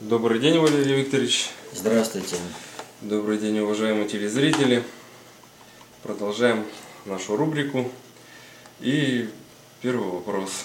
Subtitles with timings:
[0.00, 1.50] Добрый день, Валерий Викторович.
[1.74, 2.36] Здравствуйте.
[3.02, 4.82] Добрый день, уважаемые телезрители.
[6.02, 6.64] Продолжаем
[7.04, 7.86] нашу рубрику.
[8.80, 9.28] И
[9.82, 10.64] первый вопрос.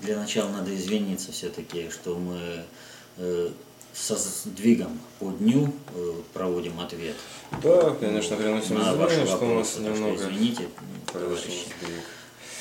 [0.00, 2.64] Для начала надо извиниться все-таки, что мы
[3.18, 3.50] э,
[3.92, 7.16] со сдвигом по дню э, проводим ответ.
[7.62, 10.68] Да, конечно, приносим на извинения, что у нас что немного извините,
[11.12, 11.66] произошел товарищи.
[11.78, 12.04] сдвиг.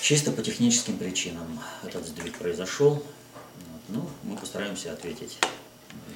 [0.02, 2.96] Чисто по техническим причинам этот сдвиг произошел.
[2.96, 3.82] Вот.
[3.88, 5.38] Ну, мы постараемся ответить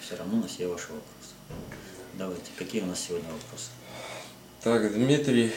[0.02, 1.34] все равно на все ваши вопросы.
[2.18, 3.70] Давайте, какие у нас сегодня вопросы?
[4.64, 5.52] Так, Дмитрий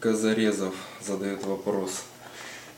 [0.00, 2.04] Казарезов задает вопрос.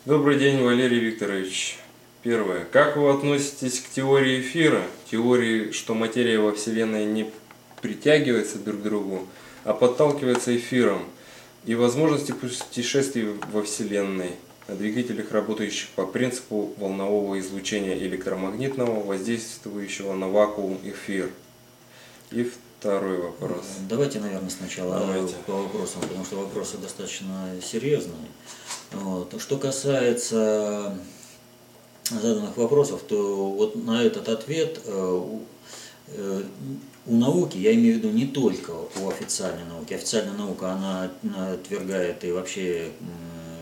[0.05, 1.79] Добрый день, Валерий Викторович.
[2.23, 2.65] Первое.
[2.65, 4.83] Как вы относитесь к теории эфира?
[5.11, 7.31] Теории, что материя во Вселенной не
[7.83, 9.27] притягивается друг к другу,
[9.65, 11.05] а подталкивается эфиром
[11.67, 14.33] и возможности путешествий во Вселенной
[14.69, 21.31] двигателях, работающих по принципу волнового излучения электромагнитного, воздействующего на вакуум эфир.
[22.31, 23.65] И второй вопрос.
[23.89, 25.35] Давайте, наверное, сначала Давайте.
[25.47, 28.27] по вопросам, потому что вопросы достаточно серьезные.
[28.93, 29.41] Вот.
[29.41, 30.97] Что касается
[32.11, 35.43] заданных вопросов, то вот на этот ответ э, у,
[36.09, 36.43] э,
[37.07, 41.11] у науки, я имею в виду не только у официальной науки, официальная наука, она
[41.53, 42.91] отвергает и вообще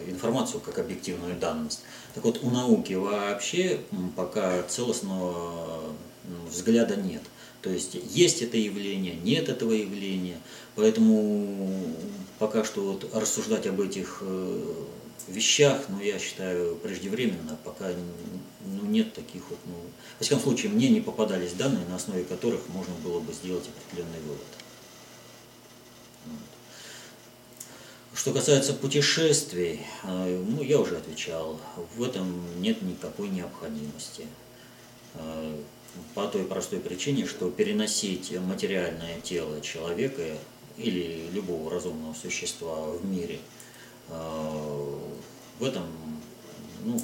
[0.09, 1.83] информацию как объективную данность.
[2.15, 3.81] Так вот, у науки вообще
[4.17, 5.81] пока целостного
[6.49, 7.23] взгляда нет.
[7.63, 10.39] То есть есть это явление, нет этого явления.
[10.75, 11.97] Поэтому
[12.39, 14.75] пока что вот рассуждать об этих э,
[15.29, 17.91] вещах, ну, я считаю, преждевременно, пока
[18.65, 19.75] ну, нет таких вот, ну,
[20.19, 24.21] во всяком случае, мне не попадались данные, на основе которых можно было бы сделать определенный
[24.21, 24.41] вывод.
[28.15, 31.59] Что касается путешествий, э, ну, я уже отвечал,
[31.97, 34.27] в этом нет никакой необходимости.
[35.15, 35.57] Э,
[36.15, 40.23] По той простой причине, что переносить материальное тело человека
[40.77, 43.39] или любого разумного существа в мире,
[44.09, 44.99] э,
[45.59, 45.87] в этом,
[46.85, 47.01] ну,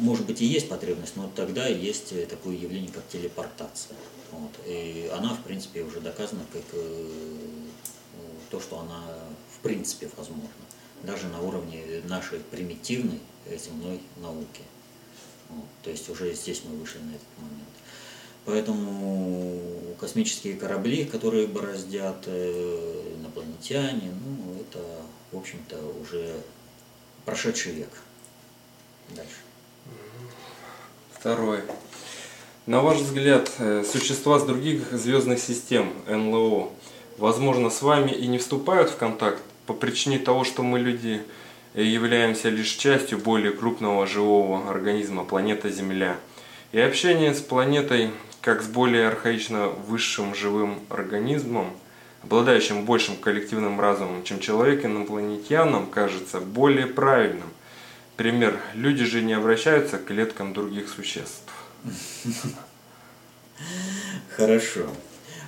[0.00, 3.96] может быть и есть потребность, но тогда есть такое явление, как телепортация.
[4.30, 4.52] Вот.
[4.66, 6.64] И она, в принципе, уже доказана как
[8.50, 9.02] то, что она
[9.62, 10.48] принципе возможна,
[11.02, 14.62] даже на уровне нашей примитивной земной науки.
[15.48, 15.64] Вот.
[15.82, 17.68] То есть уже здесь мы вышли на этот момент.
[18.44, 19.60] Поэтому
[20.00, 24.84] космические корабли, которые бороздят э, инопланетяне, ну, это,
[25.30, 26.34] в общем-то, уже
[27.24, 27.90] прошедший век.
[29.10, 29.36] Дальше.
[31.12, 31.60] Второй.
[32.66, 36.70] На ваш взгляд, э, существа с других звездных систем, НЛО,
[37.18, 41.22] возможно, с вами и не вступают в контакт по причине того, что мы, люди,
[41.74, 46.16] э, являемся лишь частью более крупного живого организма, планета Земля.
[46.72, 51.70] И общение с планетой, как с более архаично высшим живым организмом,
[52.22, 57.50] обладающим большим коллективным разумом, чем человек, инопланетянам кажется более правильным.
[58.16, 58.58] Пример.
[58.74, 61.52] Люди же не обращаются к клеткам других существ.
[64.36, 64.88] Хорошо.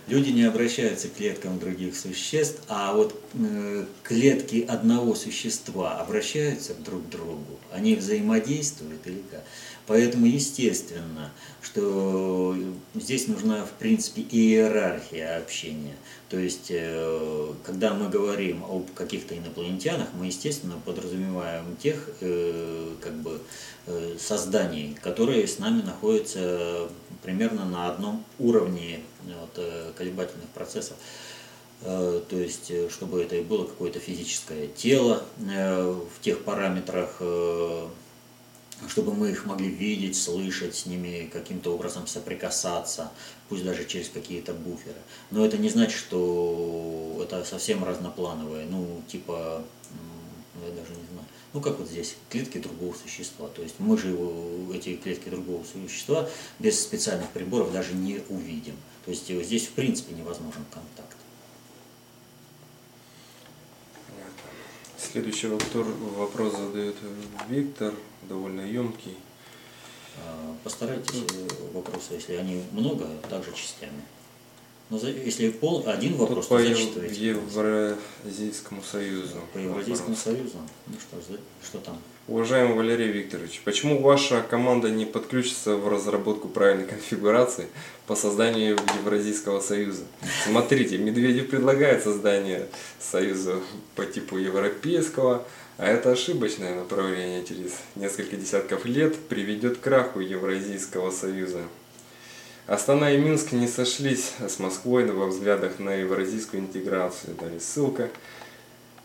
[0.07, 7.07] Люди не обращаются к клеткам других существ, а вот э, клетки одного существа обращаются друг
[7.07, 7.59] к другу.
[7.73, 9.43] Они взаимодействуют или как?
[9.87, 11.31] Поэтому естественно,
[11.63, 12.57] что
[12.95, 15.97] здесь нужна в принципе иерархия общения.
[16.29, 23.15] То есть, э, когда мы говорим об каких-то инопланетянах, мы естественно подразумеваем тех э, как
[23.15, 23.41] бы
[23.87, 26.89] э, созданий, которые с нами находятся
[27.25, 29.59] примерно на одном уровне вот,
[29.97, 30.97] колебательных процессов.
[31.81, 37.21] То есть, чтобы это было какое-то физическое тело в тех параметрах,
[38.89, 43.11] чтобы мы их могли видеть, слышать, с ними каким-то образом соприкасаться,
[43.49, 44.99] пусть даже через какие-то буферы.
[45.31, 49.63] Но это не значит, что это совсем разноплановое, ну, типа,
[50.55, 53.49] я даже не знаю, ну, как вот здесь, клетки другого существа.
[53.49, 56.29] То есть мы же его, эти клетки другого существа
[56.59, 58.77] без специальных приборов даже не увидим.
[59.05, 61.17] То есть здесь, в принципе, невозможен контакт.
[64.99, 66.97] Следующий вопрос задает
[67.49, 67.95] Виктор,
[68.29, 69.17] довольно емкий.
[70.17, 74.03] А, постарайтесь э, вопросы, если они много, также частями.
[74.91, 77.29] Но если пол, один вопрос, по то Ев- зачитывайте.
[77.29, 79.37] Евразийскому союзу.
[79.53, 80.23] По Евразийскому вопрос.
[80.23, 80.59] союзу.
[80.87, 81.99] Ну что, что там?
[82.27, 87.67] Уважаемый Валерий Викторович, почему ваша команда не подключится в разработку правильной конфигурации
[88.07, 90.05] по созданию Евразийского союза?
[90.47, 92.67] Смотрите, Медведев предлагает создание
[92.99, 93.61] союза
[93.95, 95.47] по типу европейского,
[95.77, 101.61] а это ошибочное направление через несколько десятков лет приведет к краху Евразийского союза.
[102.67, 107.35] Астана и Минск не сошлись с Москвой во взглядах на евразийскую интеграцию.
[107.35, 108.09] Далее ссылка.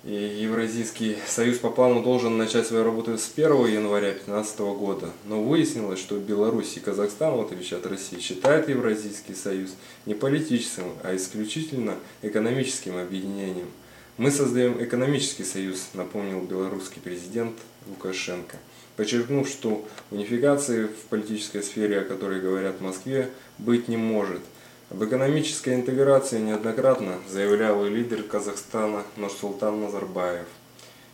[0.05, 5.09] И Евразийский союз по плану должен начать свою работу с 1 января 2015 года.
[5.25, 9.71] Но выяснилось, что Беларусь и Казахстан, в отличие от России, считают Евразийский союз
[10.05, 13.67] не политическим, а исключительно экономическим объединением.
[14.15, 17.57] Мы создаем экономический союз, напомнил белорусский президент
[17.87, 18.55] Лукашенко,
[18.99, 24.41] подчеркнув, что унификации в политической сфере, о которой говорят в Москве, быть не может.
[24.89, 30.47] Об экономической интеграции неоднократно заявлял и лидер Казахстана Нурсултан Назарбаев.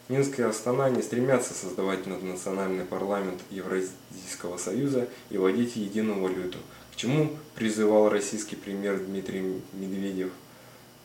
[0.10, 6.58] Минск и Астана не стремятся создавать наднациональный парламент Евразийского союза и вводить единую валюту,
[6.92, 10.32] к чему призывал российский премьер Дмитрий Медведев–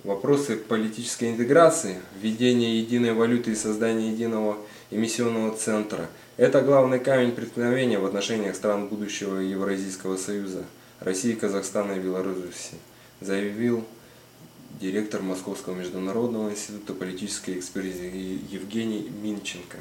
[0.02, 4.56] Вопросы политической интеграции, введения единой валюты и создания единого
[4.90, 6.08] эмиссионного центра–
[6.40, 10.64] это главный камень преткновения в отношениях стран будущего Евразийского союза
[10.98, 12.78] России, Казахстана и Беларуси,
[13.20, 13.84] заявил
[14.80, 19.76] директор Московского международного института политической экспертизы Евгений Минченко.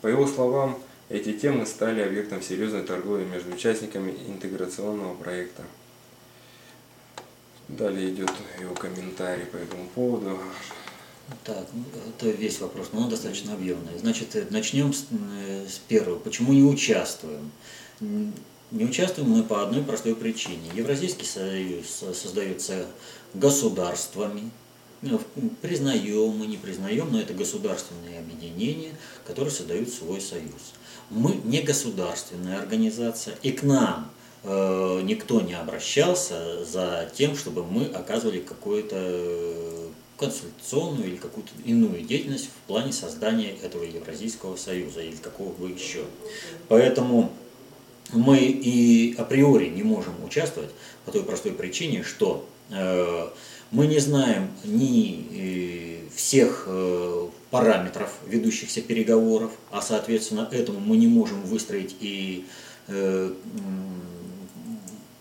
[0.00, 5.64] По его словам, эти темы стали объектом серьезной торговли между участниками интеграционного проекта.
[7.66, 8.30] Далее идет
[8.60, 10.38] его комментарий по этому поводу.
[11.44, 13.98] Так, ну, это весь вопрос, но он достаточно объемный.
[13.98, 16.18] Значит, э, начнем с, э, с первого.
[16.18, 17.50] Почему не участвуем?
[18.00, 20.70] Не участвуем мы по одной простой причине.
[20.74, 22.86] Евразийский союз создается
[23.34, 24.50] государствами,
[25.02, 25.20] ну,
[25.62, 28.92] признаем мы, не признаем, но это государственные объединения,
[29.26, 30.74] которые создают свой союз.
[31.10, 34.10] Мы не государственная организация, и к нам
[34.48, 42.46] Э, никто не обращался за тем, чтобы мы оказывали какую-то консультационную или какую-то иную деятельность
[42.48, 46.04] в плане создания этого Евразийского союза или какого бы еще.
[46.68, 47.32] Поэтому
[48.12, 50.70] мы и априори не можем участвовать
[51.04, 53.28] по той простой причине, что э,
[53.70, 61.08] мы не знаем ни э, всех э, параметров ведущихся переговоров, а соответственно этому мы не
[61.08, 62.44] можем выстроить и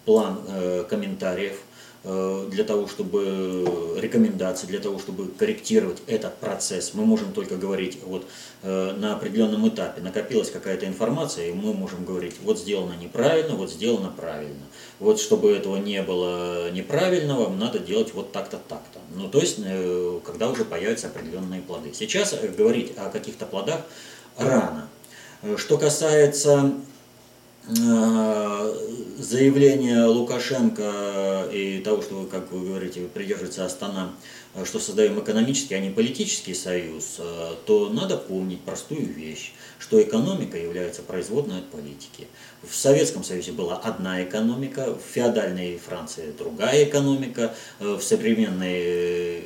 [0.05, 0.39] план
[0.87, 1.59] комментариев
[2.05, 6.93] для того, чтобы рекомендации, для того, чтобы корректировать этот процесс.
[6.93, 8.27] Мы можем только говорить вот
[8.61, 10.01] э, на определенном этапе.
[10.01, 14.63] Накопилась какая-то информация, и мы можем говорить, вот сделано неправильно, вот сделано правильно.
[14.99, 18.99] Вот чтобы этого не было неправильного, надо делать вот так-то, так-то.
[19.15, 19.57] Ну, то есть,
[20.25, 21.91] когда уже появятся определенные плоды.
[21.93, 23.81] Сейчас говорить о каких-то плодах
[24.37, 24.89] рано.
[25.57, 26.73] Что касается
[29.17, 34.13] заявление Лукашенко и того, что, как вы говорите, придерживается Астана,
[34.63, 37.19] что создаем экономический, а не политический союз,
[37.65, 42.27] то надо помнить простую вещь, что экономика является производной от политики.
[42.61, 49.43] В Советском Союзе была одна экономика, в феодальной Франции другая экономика, в современной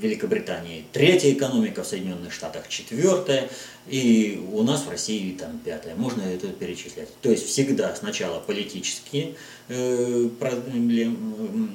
[0.00, 3.48] Великобритании третья экономика, в Соединенных Штатах четвертая,
[3.88, 5.94] и у нас в России там пятая.
[5.94, 7.08] Можно это перечислять.
[7.22, 9.34] То есть всегда сначала политические
[9.68, 10.28] э,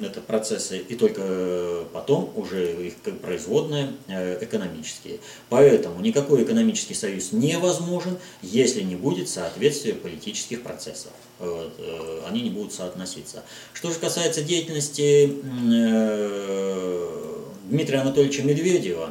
[0.02, 5.18] это процессы, и только потом уже их производные э, экономические.
[5.48, 11.12] Поэтому никакой экономический союз невозможен, если не будет соответствия политических процессов.
[11.40, 13.42] Вот, э, они не будут соотноситься.
[13.72, 15.32] Что же касается деятельности
[15.72, 19.10] э, Дмитрия Анатольевича Медведева,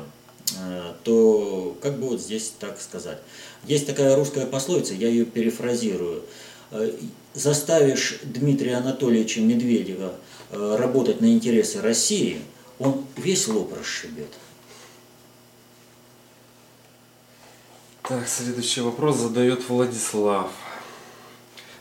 [0.57, 3.17] э, то как бы вот здесь так сказать.
[3.65, 6.23] Есть такая русская пословица, я ее перефразирую.
[6.71, 6.91] Э,
[7.33, 10.13] заставишь Дмитрия Анатольевича Медведева
[10.51, 12.41] э, работать на интересы России,
[12.77, 14.29] он весь лоб расшибет.
[18.03, 20.51] Так, следующий вопрос задает Владислав.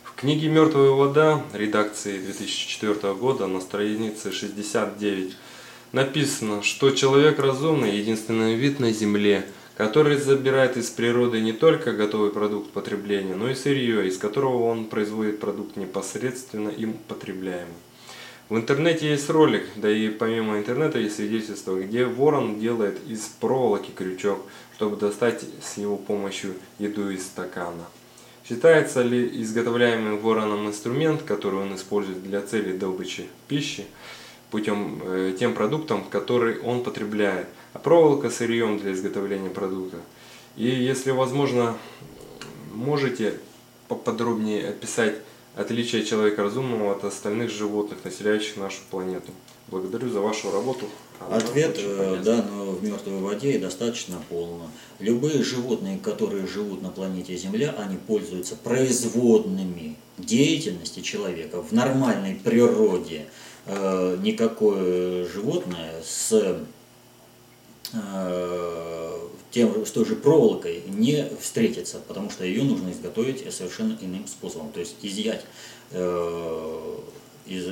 [0.05, 5.35] В книге «Мертвая вода» редакции 2004 года на странице 69
[5.92, 9.46] написано, что человек разумный– единственный вид на Земле,
[9.76, 14.87] который забирает из природы не только готовый продукт потребления, но и сырье, из которого он
[14.87, 17.75] производит продукт непосредственно им потребляемый.
[18.49, 23.90] В интернете есть ролик, да и помимо интернета есть свидетельство, где ворон делает из проволоки
[23.90, 24.42] крючок,
[24.76, 27.87] чтобы достать с его помощью еду из стакана.
[28.46, 33.87] Считается ли изготовляемый вороном инструмент, который он использует для цели добычи пищи,
[34.52, 39.97] путем э, тем продуктом, который он потребляет, а проволока сырьем для изготовления продукта.
[40.56, 41.75] И если возможно,
[42.75, 43.35] можете
[43.88, 45.16] поподробнее описать
[45.56, 49.32] отличие человека разумного от остальных животных, населяющих нашу планету.
[49.68, 50.87] Благодарю за вашу работу.
[51.30, 54.71] Ответ, э, да, но в мертвой воде достаточно полно.
[54.99, 63.26] Любые животные, которые живут на планете Земля, они пользуются производными деятельности человека в нормальной природе
[63.66, 66.33] э, никакое животное с
[67.92, 69.19] э,
[69.50, 74.73] тем, с той же проволокой не встретится, потому что ее нужно изготовить совершенно иным способом,
[74.73, 75.45] то есть изъять
[75.90, 76.97] э,
[77.47, 77.66] из,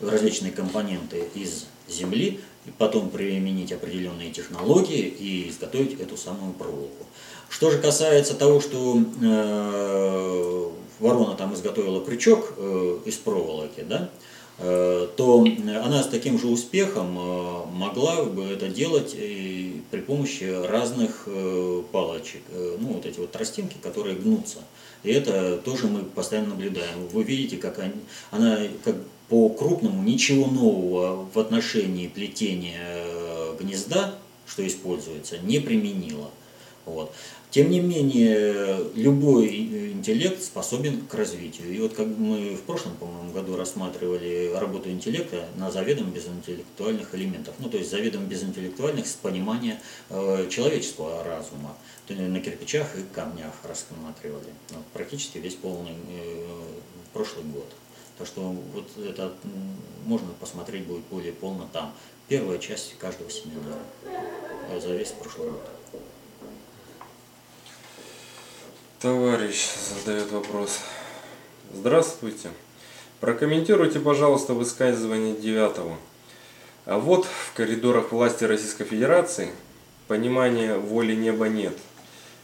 [0.00, 7.04] различные компоненты из земли, и потом применить определенные технологии и изготовить эту самую проволоку.
[7.48, 14.31] Что же касается того, что э, ворона там изготовила крючок э, из проволоки, да, э,
[14.58, 15.44] то
[15.84, 19.16] она с таким же успехом э, могла бы это делать
[19.92, 24.58] при помощи разных э, палочек, э, ну вот эти вот тростинки, которые гнутся.
[25.02, 27.08] И это тоже мы постоянно наблюдаем.
[27.12, 27.92] Вы видите, как они,
[28.30, 28.96] она как
[29.28, 34.14] по крупному ничего нового в отношении плетения э, гнезда,
[34.46, 36.30] что используется, не применила.
[36.86, 37.12] Вот.
[37.52, 41.70] Тем не менее, любой интеллект способен к развитию.
[41.70, 47.54] И вот как мы в прошлом, по-моему, году рассматривали работу интеллекта на заведомо безинтеллектуальных элементах.
[47.58, 49.78] Ну, то есть заведомо безинтеллектуальных с понимания
[50.08, 51.76] э, человеческого разума.
[52.06, 54.48] То есть на кирпичах и камнях рассматривали.
[54.70, 56.46] Ну, практически весь полный э,
[57.12, 57.70] прошлый год.
[58.16, 58.40] Так что
[58.72, 59.30] вот это
[60.06, 61.92] можно посмотреть будет более полно там.
[62.28, 63.82] Первая часть каждого семинара
[64.70, 65.81] э, за весь прошлый год.
[69.02, 69.66] Товарищ
[69.98, 70.78] задает вопрос.
[71.74, 72.50] Здравствуйте.
[73.18, 75.98] Прокомментируйте, пожалуйста, высказывание девятого.
[76.84, 79.50] А вот в коридорах власти Российской Федерации
[80.06, 81.76] понимания воли неба нет.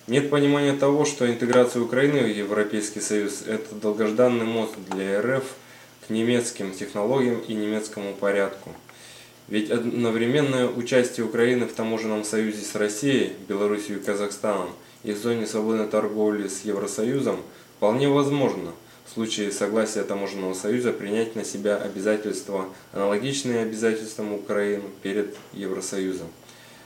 [0.09, 5.45] Нет понимания того, что интеграция Украины в Европейский Союз– это долгожданный мост для РФ
[6.09, 8.73] к немецким технологиям и немецкому порядку.
[9.47, 14.71] Ведь одновременное участие Украины в таможенном союзе с Россией, Белоруссией и Казахстаном–
[15.03, 17.41] и в зоне свободной торговли с Евросоюзом
[17.77, 18.73] вполне возможно
[19.07, 26.29] в случае согласия Таможенного союза принять на себя обязательства, аналогичные обязательствам Украины перед Евросоюзом.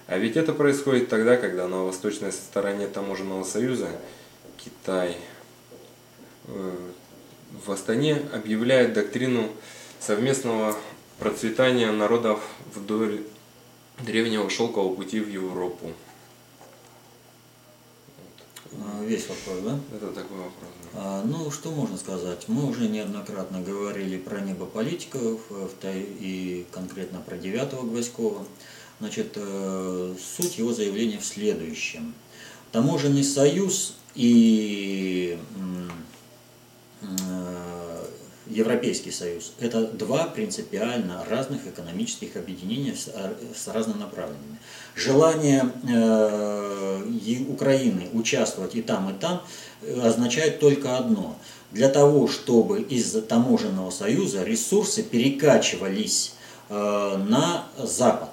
[0.07, 3.89] А ведь это происходит тогда, когда на восточной стороне Таможенного союза
[4.57, 5.17] Китай
[6.47, 6.77] э,
[7.65, 9.49] в Астане объявляет доктрину
[9.99, 10.77] совместного
[11.19, 12.41] процветания народов
[12.75, 13.23] вдоль
[14.01, 15.93] древнего шелкового пути в Европу.
[18.81, 19.79] А, весь вопрос, да?
[19.95, 20.71] Это такой вопрос.
[20.83, 20.89] Да.
[20.95, 22.45] А, ну, что можно сказать?
[22.49, 25.41] Мы уже неоднократно говорили про небо политиков
[25.85, 28.47] и конкретно про девятого Гвоздькова.
[29.01, 32.15] Значит, э, суть его заявления в следующем.
[32.71, 35.39] Таможенный союз и
[38.53, 44.59] Европейский Союз– это два принципиально разных экономических объединения с, э, с разнонаправленными.
[44.95, 47.03] Желание э,
[47.49, 49.43] Украины участвовать и там, и там
[49.81, 51.37] э, означает только одно.
[51.71, 56.35] Для того, чтобы из таможенного союза ресурсы перекачивались
[56.69, 58.29] э, на Запад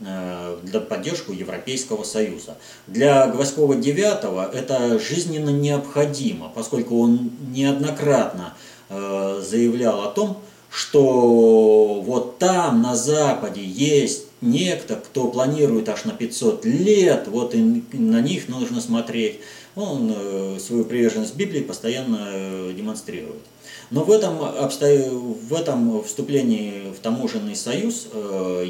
[0.00, 2.56] для поддержку Европейского Союза.
[2.86, 8.54] Для Гвоздькова 9 это жизненно необходимо, поскольку он неоднократно
[8.88, 16.64] заявлял о том, что вот там на Западе есть некто, кто планирует аж на 500
[16.64, 19.40] лет, вот и на них нужно смотреть.
[19.76, 23.42] Он э, свою приверженность Библии постоянно э, демонстрирует.
[23.90, 28.06] Но в этом, в этом вступлении в таможенный союз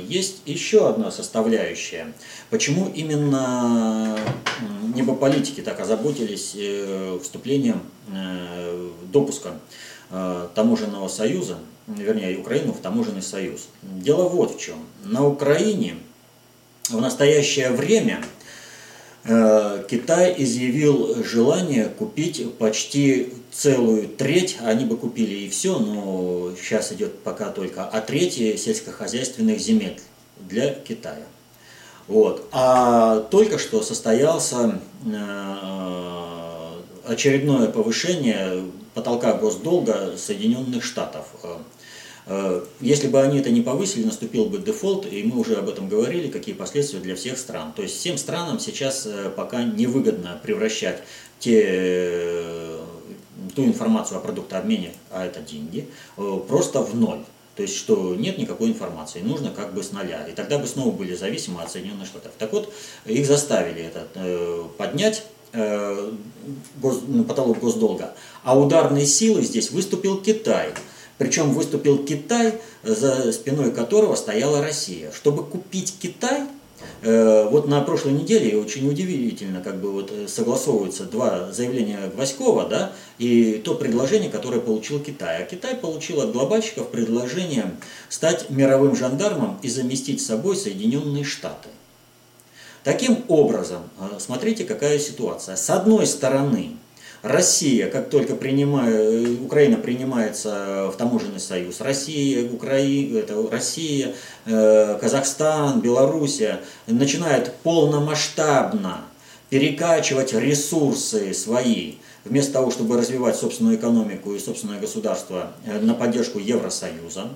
[0.09, 2.15] есть еще одна составляющая.
[2.49, 4.17] Почему именно
[4.95, 6.57] небополитики так озаботились
[7.21, 7.83] вступлением
[9.13, 9.53] допуска
[10.13, 11.59] Э, таможенного союза,
[11.97, 13.69] вернее Украину в таможенный союз.
[13.83, 14.87] Дело вот в чем.
[15.05, 15.97] На Украине
[16.89, 18.23] в настоящее время
[19.25, 26.93] э, Китай изъявил желание купить почти целую треть, они бы купили и все, но сейчас
[26.93, 30.01] идет пока только о трети сельскохозяйственных земель
[30.39, 31.27] для Китая.
[32.07, 32.49] Вот.
[32.51, 36.31] А только что состоялся э,
[37.07, 41.27] очередное повышение потолка госдолга Соединенных Штатов.
[42.31, 45.69] Э, э, если бы они это не повысили, наступил бы дефолт, и мы уже об
[45.69, 47.73] этом говорили, какие последствия для всех стран.
[47.75, 51.03] То есть всем странам сейчас э, пока невыгодно превращать
[51.41, 52.77] те,
[53.57, 55.89] ту информацию о продуктообмене, а это деньги,
[56.49, 57.21] просто в ноль.
[57.57, 60.27] То есть, что нет никакой информации, нужно как бы с нуля.
[60.29, 62.33] И тогда бы снова были зависимы от Соединенных Штатов.
[62.39, 62.73] Так вот,
[63.07, 64.07] их заставили это
[64.77, 66.13] поднять э,
[66.81, 68.15] гос, потолок госдолга.
[68.45, 70.73] А ударной силой здесь выступил Китай.
[71.21, 75.13] Причем выступил Китай, за спиной которого стояла Россия.
[75.13, 76.49] Чтобы купить Китай,
[77.03, 82.69] Э, вот на прошлой неделе очень удивительно, как бы вот э, согласовываются два заявления Гвоськова,
[82.69, 85.43] да, и то предложение, которое получил Китай.
[85.43, 87.71] А Китай получил от глобальщиков предложение
[88.09, 91.69] стать мировым жандармом и заместить собой Соединенные Штаты.
[92.85, 95.57] Таким образом, э, смотрите, какая ситуация.
[95.57, 96.77] С одной стороны,
[97.23, 104.15] Россия, как только принимая, Украина принимается в таможенный союз, Россия, Украина, это Россия,
[104.47, 109.03] э, Казахстан, Белоруссия начинают полномасштабно
[109.51, 116.39] перекачивать ресурсы свои, вместо того, чтобы развивать собственную экономику и собственное государство э, на поддержку
[116.39, 117.29] Евросоюза.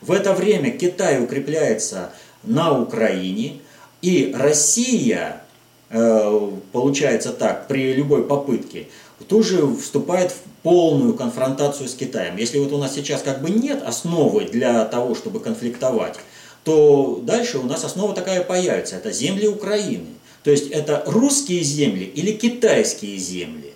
[0.00, 2.10] В это время Китай укрепляется
[2.44, 3.60] на Украине,
[4.02, 5.42] и Россия,
[5.90, 8.86] э, получается так, при любой попытке
[9.28, 12.36] тоже вступает в полную конфронтацию с Китаем.
[12.36, 16.16] Если вот у нас сейчас как бы нет основы для того, чтобы конфликтовать,
[16.64, 18.96] то дальше у нас основа такая появится.
[18.96, 20.06] Это земли Украины.
[20.44, 23.72] То есть это русские земли или китайские земли.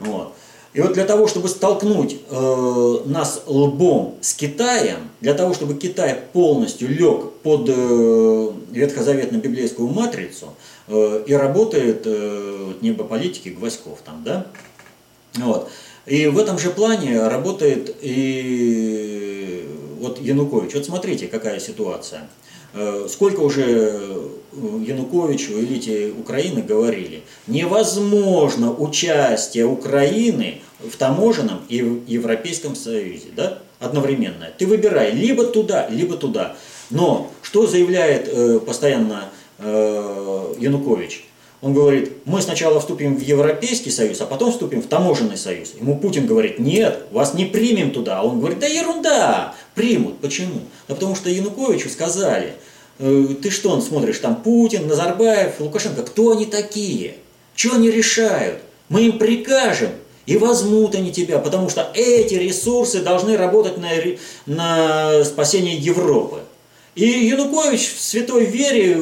[0.00, 0.34] Вот.
[0.74, 6.16] И вот для того, чтобы столкнуть э, нас лбом с Китаем, для того, чтобы Китай
[6.32, 10.54] полностью лег под э, ветхозаветно-библейскую матрицу,
[10.90, 14.46] и работает э, небо политики Гвоздьков там, да?
[15.36, 15.70] Вот.
[16.06, 19.68] И в этом же плане работает и
[20.00, 20.74] вот Янукович.
[20.74, 22.28] Вот смотрите, какая ситуация.
[22.72, 32.74] Э, сколько уже Януковичу, элите Украины говорили, невозможно участие Украины в таможенном и в Европейском
[32.74, 34.48] Союзе, да, одновременно.
[34.56, 36.56] Ты выбирай либо туда, либо туда.
[36.88, 41.24] Но что заявляет постоянно Э, Янукович.
[41.60, 45.74] Он говорит, мы сначала вступим в Европейский Союз, а потом вступим в таможенный союз.
[45.80, 48.20] Ему Путин говорит, нет, вас не примем туда.
[48.20, 50.20] А он говорит, да ерунда, примут.
[50.20, 50.60] Почему?
[50.86, 52.52] Да потому что Януковичу сказали,
[53.00, 57.14] «Э, ты что, он смотришь, там Путин, Назарбаев, Лукашенко, кто они такие?
[57.56, 58.60] Что они решают?
[58.88, 59.90] Мы им прикажем,
[60.26, 63.88] и возьмут они тебя, потому что эти ресурсы должны работать на,
[64.46, 66.40] на спасение Европы.
[66.94, 69.00] И Янукович в святой вере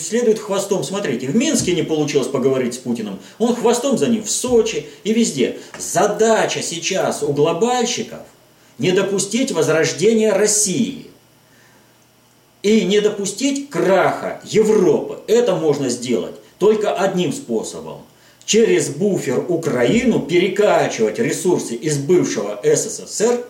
[0.00, 0.84] следует хвостом.
[0.84, 3.18] Смотрите, в Минске не получилось поговорить с Путиным.
[3.38, 5.56] Он хвостом за ним в Сочи и везде.
[5.78, 8.20] Задача сейчас у глобальщиков
[8.78, 11.06] не допустить возрождения России.
[12.62, 15.18] И не допустить краха Европы.
[15.26, 18.02] Это можно сделать только одним способом.
[18.44, 23.44] Через буфер Украину перекачивать ресурсы из бывшего СССР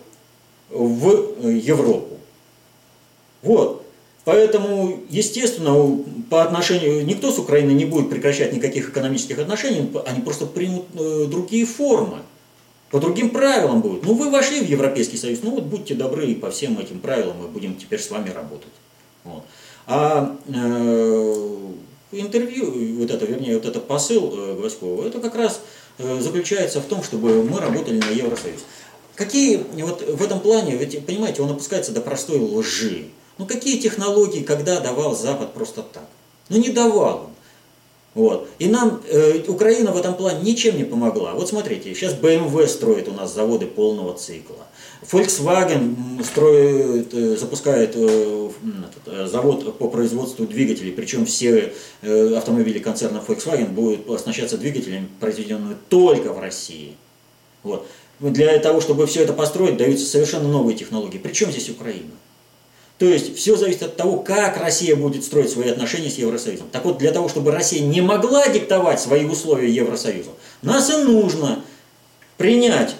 [0.70, 2.15] в Европу.
[3.42, 3.82] Вот.
[4.24, 10.46] Поэтому, естественно, по отношению, никто с Украиной не будет прекращать никаких экономических отношений, они просто
[10.46, 12.18] примут э, другие формы,
[12.90, 14.04] по другим правилам будут.
[14.04, 17.36] Ну, вы вошли в Европейский Союз, ну вот будьте добры, и по всем этим правилам
[17.42, 18.72] мы будем теперь с вами работать.
[19.22, 19.44] Вот.
[19.86, 21.56] А э,
[22.12, 25.60] интервью, вот это, вернее, вот это посыл э, Гвоздькова, это как раз
[25.98, 28.60] э, заключается в том, чтобы мы работали на Евросоюз.
[29.14, 33.06] Какие, вот в этом плане, ведь, понимаете, он опускается до простой лжи.
[33.38, 36.06] Ну какие технологии, когда давал Запад просто так?
[36.48, 37.30] Ну не давал он.
[38.14, 38.48] Вот.
[38.58, 41.34] И нам э, Украина в этом плане ничем не помогла.
[41.34, 44.66] Вот смотрите, сейчас BMW строит у нас заводы полного цикла.
[45.02, 48.50] Volkswagen строит, э, запускает э,
[49.06, 51.72] э, завод по производству двигателей, причем все
[52.02, 56.96] автомобили концерна Volkswagen будут оснащаться двигателями, произведенными только в России.
[57.62, 57.86] Вот.
[58.18, 61.18] Для того, чтобы все это построить, даются совершенно новые технологии.
[61.18, 62.12] Причем здесь Украина?
[62.98, 66.68] То есть все зависит от того, как Россия будет строить свои отношения с Евросоюзом.
[66.72, 70.30] Так вот, для того, чтобы Россия не могла диктовать свои условия Евросоюзу,
[70.62, 71.62] нас и нужно
[72.38, 72.94] принять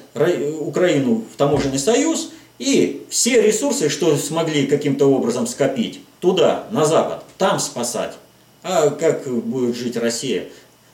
[0.60, 7.24] Украину в таможенный союз и все ресурсы, что смогли каким-то образом скопить, туда, на Запад,
[7.38, 8.14] там спасать.
[8.62, 10.48] А как будет жить Россия?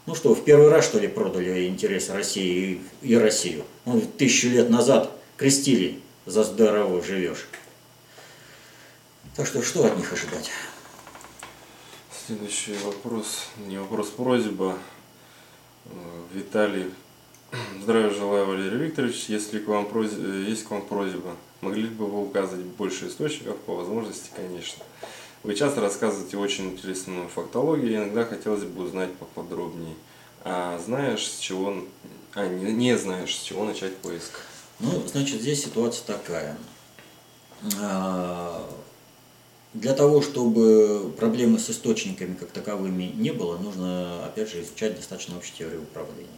[0.06, 3.62] Ну что, в первый раз, что ли, продали интересы России и Россию?
[3.84, 7.48] Ну, тысячу лет назад крестили за здорово живешь.
[9.34, 10.50] Так что что от них ожидать?
[12.26, 14.76] Следующий вопрос, не вопрос, просьба.
[15.86, 15.90] Э,
[16.34, 16.92] Виталий.
[17.82, 19.24] Здравия желаю, Валерий Викторович.
[19.28, 23.74] Если к вам просьба, есть к вам просьба, могли бы вы указать больше источников, по
[23.74, 24.84] возможности, конечно.
[25.42, 29.94] Вы часто рассказываете очень интересную фактологию, иногда хотелось бы узнать поподробнее.
[30.44, 31.82] А знаешь, с чего,
[32.34, 34.40] а не, не знаешь, с чего начать поиск?
[34.78, 36.58] Ну, значит, здесь ситуация такая
[37.80, 38.21] а,
[39.82, 45.36] для того, чтобы проблемы с источниками как таковыми не было, нужно, опять же, изучать достаточно
[45.36, 46.28] общую теорию управления.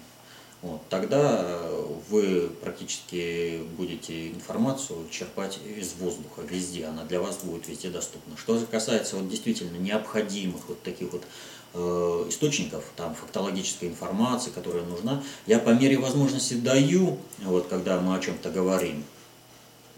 [0.62, 1.61] Вот, тогда
[2.09, 8.35] вы практически будете информацию черпать из воздуха везде, она для вас будет везде доступна.
[8.38, 11.22] Что касается вот действительно необходимых вот таких вот
[11.74, 18.16] э, источников, там фактологической информации, которая нужна, я по мере возможности даю, вот когда мы
[18.16, 19.04] о чем-то говорим.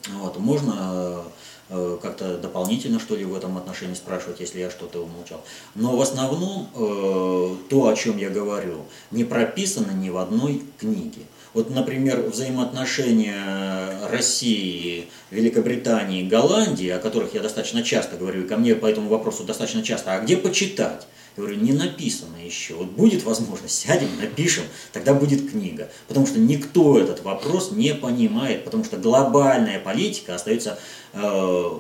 [0.09, 1.30] Вот, можно Э,
[1.68, 5.42] как-то дополнительно, что ли, в этом отношении спрашивать, если я что-то умолчал.
[5.74, 11.22] Но в основном э, то, о чем я говорю, не прописано ни в одной книге.
[11.55, 18.74] Вот, например, взаимоотношения России, Великобритании, Голландии, о которых я достаточно часто говорю, и ко мне
[18.74, 21.07] по этому вопросу достаточно часто, а где почитать?
[21.37, 22.75] Я говорю, не написано еще.
[22.75, 25.90] Вот будет возможность, сядем, напишем, тогда будет книга.
[26.09, 30.79] Потому что никто этот вопрос не понимает, потому что глобальная политика остается
[31.12, 31.70] э,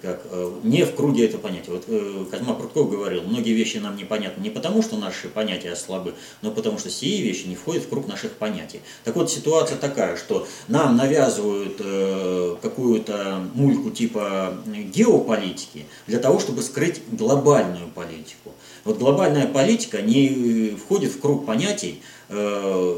[0.00, 1.74] как, э, не в круге это понятие.
[1.74, 6.14] Вот э, Козьма Прутков говорил, многие вещи нам непонятны не потому, что наши понятия слабы,
[6.40, 8.80] но потому что сие вещи не входят в круг наших понятий.
[9.04, 16.62] Так вот, ситуация такая, что нам навязывают э, какую-то мульку типа геополитики для того, чтобы
[16.62, 18.52] скрыть глобальную политику.
[18.84, 22.00] Вот глобальная политика не входит в круг понятий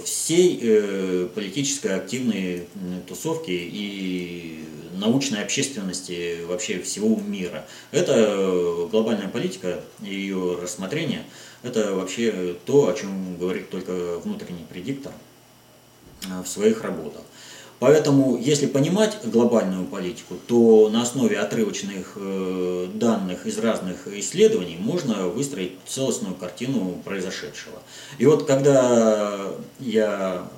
[0.04, 2.66] всей политической активной
[3.06, 7.66] тусовки и научной общественности вообще всего мира.
[7.90, 11.24] Это э, глобальная политика и ее рассмотрение,
[11.62, 15.12] это вообще то, о чем говорит только внутренний предиктор
[16.28, 17.22] э, в своих работах.
[17.78, 25.28] Поэтому, если понимать глобальную политику, то на основе отрывочных э, данных из разных исследований можно
[25.28, 27.78] выстроить целостную картину произошедшего.
[28.18, 29.38] И вот когда
[29.78, 30.48] я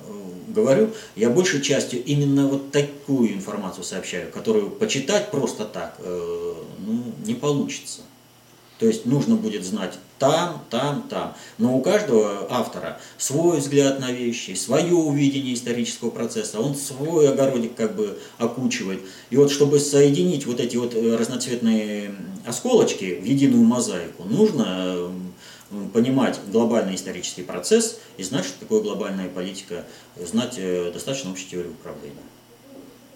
[0.47, 7.03] говорю, я большей частью именно вот такую информацию сообщаю, которую почитать просто так э, ну,
[7.25, 8.01] не получится.
[8.81, 11.35] То есть нужно будет знать там, там, там.
[11.59, 17.75] Но у каждого автора свой взгляд на вещи, свое увидение исторического процесса, он свой огородик
[17.75, 19.01] как бы окучивает.
[19.29, 25.11] И вот чтобы соединить вот эти вот э, разноцветные осколочки в единую мозаику, нужно
[25.93, 29.85] понимать глобальный исторический процесс и знать, что такое глобальная политика,
[30.17, 32.15] знать э, достаточно общей теории управления.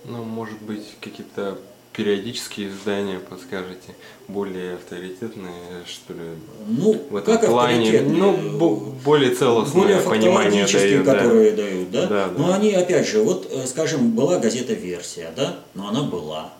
[0.03, 1.57] Ну, может быть, какие-то
[1.95, 3.95] периодические издания подскажете,
[4.27, 6.21] более авторитетные, что ли?
[6.67, 11.57] Ну, в этом как плане, ну, более целостное более понимание дают, которые да.
[11.57, 12.05] дают, да?
[12.07, 12.33] да, да.
[12.37, 16.53] Но они, опять же, вот, э, скажем, была газета «Версия», да, но она была.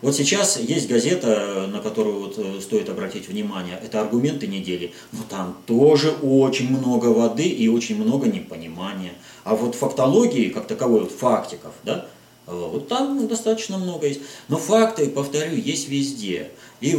[0.00, 5.18] Вот сейчас есть газета, на которую вот э, стоит обратить внимание, это «Аргументы недели», но
[5.28, 9.12] там тоже очень много воды и очень много непонимания.
[9.44, 12.06] А вот фактологии, как таковой, вот фактиков, да,
[12.46, 14.20] вот там достаточно много есть.
[14.48, 16.50] Но факты, повторю, есть везде.
[16.80, 16.98] И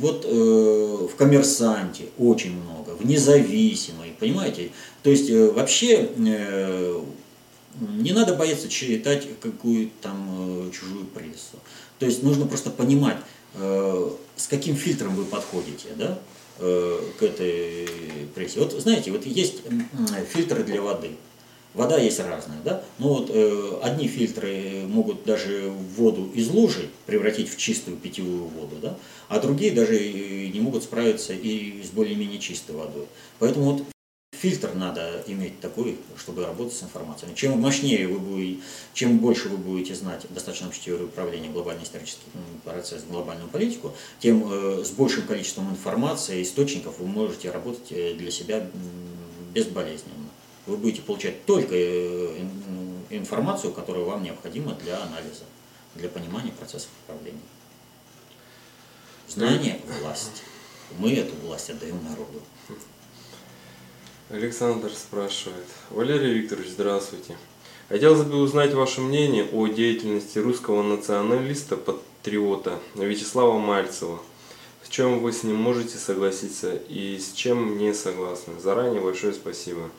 [0.00, 4.70] вот э, в коммерсанте очень много, в независимой, понимаете?
[5.02, 7.00] То есть э, вообще э,
[7.80, 11.58] не надо бояться читать какую-то там э, чужую прессу.
[11.98, 13.18] То есть нужно просто понимать,
[13.54, 16.18] э, с каким фильтром вы подходите, да,
[16.58, 17.88] э, к этой
[18.34, 18.60] прессе.
[18.60, 19.62] Вот знаете, вот есть
[20.32, 21.10] фильтры для воды.
[21.76, 22.82] Вода есть разная, да?
[22.98, 28.76] Но вот э, одни фильтры могут даже воду из лужи превратить в чистую питьевую воду,
[28.80, 28.96] да?
[29.28, 33.06] А другие даже не могут справиться и с более-менее чистой водой.
[33.38, 33.82] Поэтому вот
[34.32, 37.34] фильтр надо иметь такой, чтобы работать с информацией.
[37.34, 38.60] Чем мощнее вы будете,
[38.94, 42.24] чем больше вы будете знать достаточно общей теории управления, глобальный исторический
[42.64, 48.30] процесс, глобальную политику, тем э, с большим количеством информации, источников вы можете работать э, для
[48.30, 48.66] себя
[49.52, 50.25] безболезненно
[50.66, 52.40] вы будете получать только э,
[53.10, 55.44] информацию, которая вам необходима для анализа,
[55.94, 57.40] для понимания процессов управления.
[59.28, 60.42] Знание– власть.
[60.98, 62.40] Мы эту власть отдаем народу.
[64.28, 65.66] Александр спрашивает.
[65.90, 67.36] Валерий Викторович, здравствуйте.
[67.88, 74.20] Хотелось бы узнать ваше мнение о деятельности русского националиста-патриота Вячеслава Мальцева.
[74.82, 78.58] С чем вы с ним можете согласиться и с чем не согласны?
[78.60, 79.90] Заранее большое спасибо.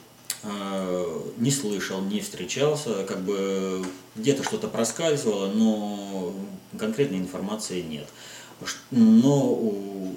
[0.50, 6.34] Э, не слышал, не встречался, как бы где-то что-то проскальзывало, но
[6.80, 8.08] конкретной информации нет.
[8.90, 9.62] Но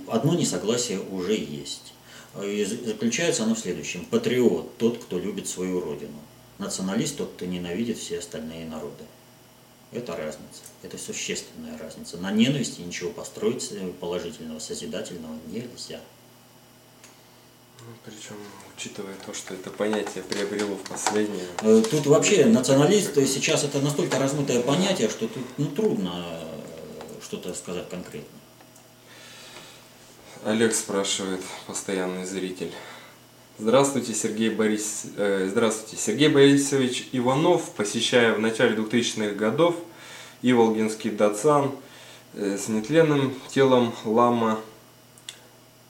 [0.06, 1.94] одно несогласие уже есть.
[2.40, 4.04] И заключается оно в следующем.
[4.04, 6.20] Патриот– тот, кто любит свою родину.
[6.58, 9.04] Националист– тот, кто ненавидит все остальные народы.
[9.90, 12.16] Это разница, это существенная разница.
[12.18, 16.00] На ненависти ничего построить положительного, созидательного нельзя.
[17.82, 18.36] Ну, причем,
[18.76, 21.46] учитывая то, что это понятие приобрело в последнее...
[21.62, 27.54] Э, тут вообще националист сейчас это настолько размытое понятие, что тут ну, трудно э, что-то
[27.54, 28.28] сказать конкретно.
[30.44, 32.72] Олег спрашивает, постоянный зритель.
[33.58, 35.06] Здравствуйте, Сергей Борис...
[35.16, 39.76] э, Здравствуйте, Сергей Борисович Иванов, посещая в начале 2000-х годов
[40.42, 41.72] Иволгинский Дацан
[42.34, 44.60] с нетленным телом лама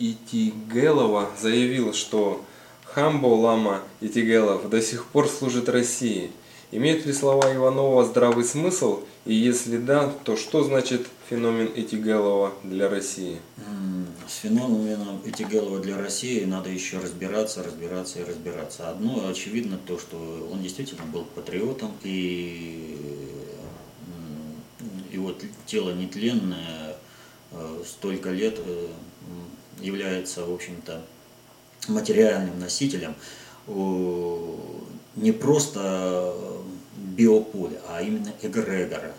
[0.00, 2.42] Итигелова заявил, что
[2.84, 6.32] Хамбо лама Итигелов до сих пор служит России.
[6.72, 9.00] Имеют ли слова Иванова здравый смысл?
[9.26, 13.38] И если да, то что значит феномен Итигелова для России?
[14.26, 18.88] С феноменом Этигелова для России надо еще разбираться, разбираться и разбираться.
[18.88, 20.16] Одно очевидно то, что
[20.50, 22.96] он действительно был патриотом, и,
[25.16, 26.96] вот тело нетленное
[27.52, 28.86] э, столько лет э,
[29.80, 31.02] является, в общем-то,
[31.88, 33.14] материальным носителем
[35.16, 36.34] не просто
[36.96, 39.14] биополя, а именно эгрегора.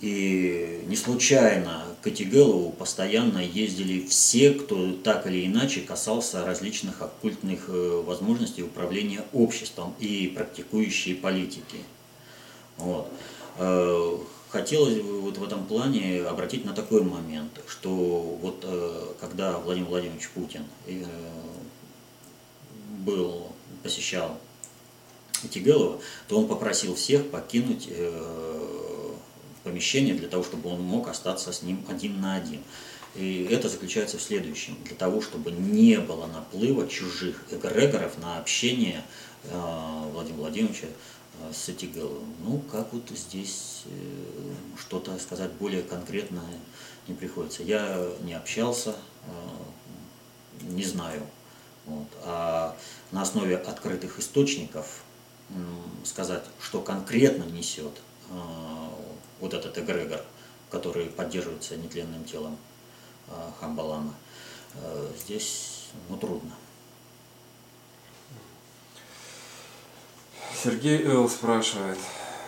[0.00, 7.68] И не случайно к Этигелову постоянно ездили все, кто так или иначе касался различных оккультных
[7.68, 11.78] э, возможностей управления обществом и практикующей политики.
[12.76, 13.10] Вот.
[14.54, 19.88] Э, хотелось вот в этом плане обратить на такой момент, что вот э, когда Владимир
[19.88, 20.64] Владимирович Путин
[23.00, 23.48] был,
[23.82, 24.38] посещал
[25.50, 27.88] Тигелова, то он попросил всех покинуть
[29.62, 32.60] помещение для того, чтобы он мог остаться с ним один на один.
[33.14, 34.76] И это заключается в следующем.
[34.84, 39.02] Для того, чтобы не было наплыва чужих эгрегоров на общение
[39.44, 40.88] э, Владимира Владимировича
[41.40, 42.34] э, с Этигеловым.
[42.44, 46.58] Ну, как вот здесь э, что-то сказать более конкретное
[47.08, 47.62] не приходится.
[47.62, 48.96] Я не общался,
[50.62, 51.22] не знаю.
[51.84, 52.06] Вот.
[52.22, 52.76] А
[53.12, 55.02] на основе открытых источников
[56.02, 57.92] сказать, что конкретно несет
[59.40, 60.22] вот этот эгрегор,
[60.70, 62.56] который поддерживается нетленным телом
[63.28, 64.14] э, Хамбалама,
[64.74, 66.50] э, здесь ну, трудно.
[70.62, 71.98] Сергей Эл спрашивает.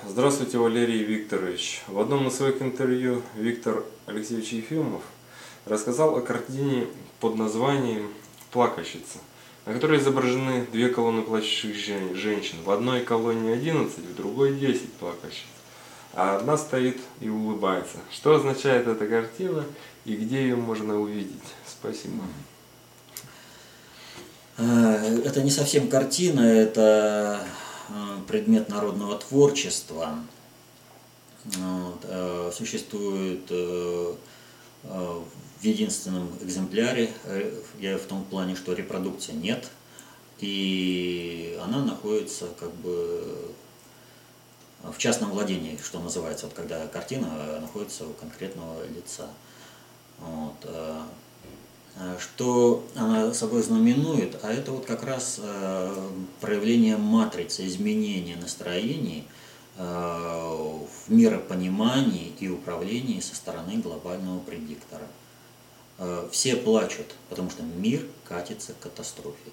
[0.09, 1.83] Здравствуйте, Валерий Викторович.
[1.89, 5.03] В одном из своих интервью Виктор Алексеевич Ефимов
[5.65, 6.87] рассказал о картине
[7.21, 8.11] под названием
[8.53, 9.19] «Плакащица»,
[9.67, 12.59] на которой изображены две колонны плачущих женщин.
[12.65, 15.45] В одной колонне 11, в другой 10 плакащиц
[16.17, 17.99] а одна стоит и улыбается.
[18.11, 19.65] Что означает эта картина
[20.07, 21.43] и где ее можно увидеть?
[21.69, 22.25] Спасибо.
[24.57, 27.47] Э, это не совсем картина, это
[28.27, 30.19] предмет народного творчества.
[31.55, 33.51] Э, существует
[34.81, 37.13] в единственном экземпляре,
[37.81, 39.69] я в том плане, что репродукции нет,
[40.39, 43.55] и она находится как бы
[44.83, 49.29] в частном владении, что называется, вот когда картина э, находится у конкретного лица.
[50.19, 50.55] Вот.
[51.97, 55.41] Э, э, что она собой знаменует, а это вот как раз
[56.41, 59.25] проявление матрицы, изменения настроений
[59.79, 65.07] в миропонимании и управлении со стороны глобального предиктора.
[66.31, 69.51] Все плачут, потому что мир катится к катастрофе.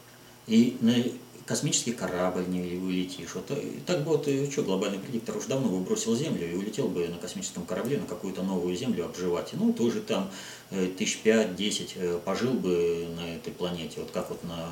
[0.48, 0.78] И
[1.46, 3.36] космический корабль не улетишь.
[3.36, 6.88] Вот, и так бы вот, что, глобальный предиктор уже давно бы бросил Землю и улетел
[6.88, 9.50] бы на космическом корабле на какую-то новую Землю обживать.
[9.54, 10.32] Ну, тоже там
[10.72, 14.70] э, тысяч пять-десять э, пожил бы на этой планете, вот как вот на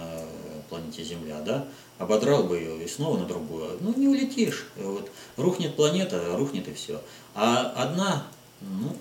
[0.70, 3.78] планете Земля, да, ободрал бы ее и снова на другую.
[3.82, 4.68] Ну, не улетишь.
[4.78, 7.02] Вот, рухнет планета, рухнет и все.
[7.36, 8.28] А одна,
[8.62, 8.96] ну,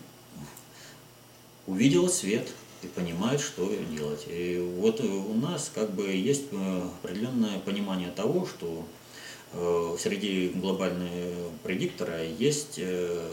[1.67, 2.49] увидела свет–
[2.83, 4.25] и понимают, что делать.
[4.29, 8.85] И вот у нас как бы есть э, определенное понимание того, что
[9.53, 13.29] э, среди глобального предиктора есть э,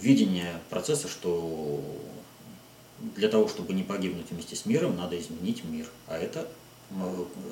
[0.00, 1.82] видение процесса, что
[3.16, 5.86] для того, чтобы не погибнуть вместе с миром, надо изменить мир.
[6.06, 6.48] А это,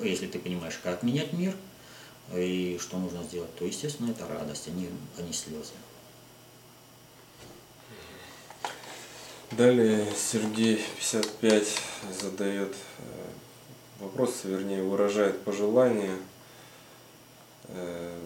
[0.03, 1.55] если ты понимаешь, как менять мир
[2.35, 5.73] и что нужно сделать, то, естественно, это радость, а не, а не слезы.
[9.53, 11.81] Далее Сергей 55
[12.21, 13.03] задает э,
[14.01, 16.17] вопрос, вернее выражает пожелание,
[17.69, 18.19] э,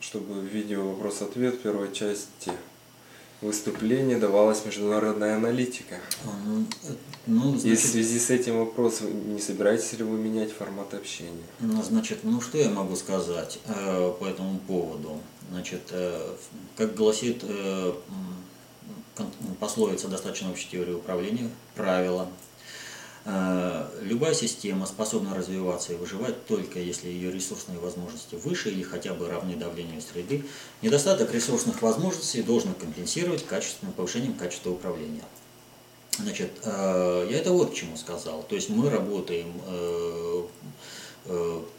[0.00, 2.50] чтобы в видео вопрос-ответ первой части
[3.40, 6.00] выступления давалась международная аналитика.
[7.26, 11.44] Ну, значит, И в связи с этим вопрос, не собираетесь ли вы менять формат общения?
[11.60, 15.20] Ну, значит, ну что я могу сказать э, по этому поводу?
[15.50, 16.34] Значит, э,
[16.76, 17.92] как гласит э,
[19.60, 22.28] пословица достаточно общей теории управления, правила.
[23.26, 29.14] Э, любая система способна развиваться и выживать только если ее ресурсные возможности выше или хотя
[29.14, 30.44] бы равны давлению среды.
[30.82, 35.24] Недостаток ресурсных возможностей должен компенсировать качественным повышением качества управления.
[36.18, 38.42] Значит, э, я это вот к чему сказал.
[38.42, 40.44] То есть мы работаем э,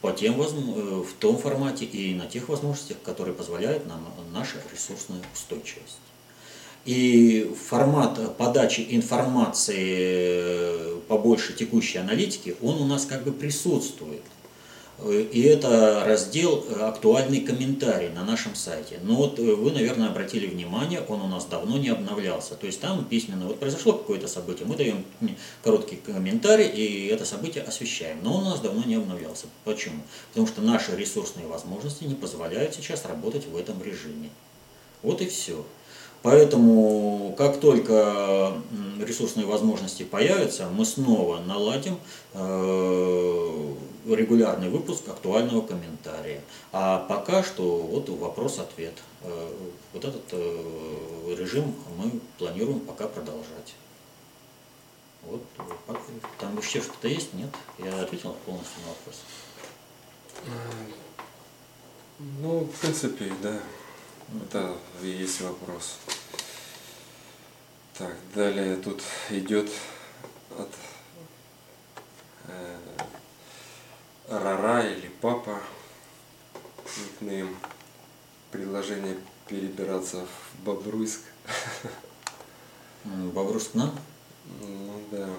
[0.01, 5.99] по тем, в том формате и на тех возможностях, которые позволяют нам наша ресурсная устойчивость.
[6.85, 9.75] И формат подачи информации
[11.07, 14.21] побольше текущей аналитики, он у нас как бы присутствует.
[15.03, 18.97] И это раздел «Актуальный комментарий» на нашем сайте.
[19.03, 22.55] Но вот вы, наверное, обратили внимание, он у нас давно не обновлялся.
[22.55, 25.03] То есть там письменно, вот произошло какое-то событие, мы даем
[25.63, 28.19] короткий комментарий и это событие освещаем.
[28.23, 29.47] Но он у нас давно не обновлялся.
[29.65, 30.01] Почему?
[30.29, 34.29] Потому что наши ресурсные возможности не позволяют сейчас работать в этом режиме.
[35.03, 35.65] Вот и все.
[36.25, 38.51] Поэтому, как только
[38.99, 41.99] ресурсные возможности появятся, мы снова наладим
[42.33, 43.73] э,
[44.07, 46.41] регулярный выпуск актуального комментария.
[46.71, 48.93] А пока что вот вопрос-ответ.
[49.21, 49.53] Э,
[49.93, 53.75] вот этот э, режим мы планируем пока продолжать.
[55.27, 55.43] Вот,
[56.39, 57.35] там еще что-то есть?
[57.35, 57.49] Нет?
[57.77, 59.21] Я ответил полностью на вопрос.
[62.41, 63.59] Ну, в принципе, да.
[64.33, 65.97] Это и есть вопрос.
[67.97, 69.69] Так, далее тут идет
[70.57, 70.69] от
[72.47, 72.77] э,
[74.27, 75.61] Рара или Папа
[76.97, 77.55] никнейм
[78.51, 81.21] предложение перебираться в Бобруйск.
[83.03, 83.97] Бобруйск нам?
[84.59, 85.29] Ну да.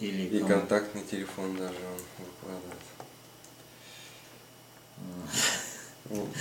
[0.00, 2.80] Или И контактный телефон даже он выкладывает.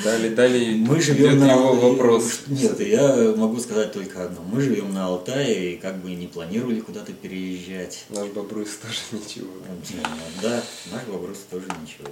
[0.03, 2.41] Далее, далее мы живем на его вопрос.
[2.47, 4.41] Нет, я могу сказать только одно.
[4.41, 8.05] Мы живем на Алтае и как бы не планировали куда-то переезжать.
[8.09, 9.51] Наш Бобруйс тоже ничего.
[10.41, 12.07] Да, наш Бобруйс тоже ничего.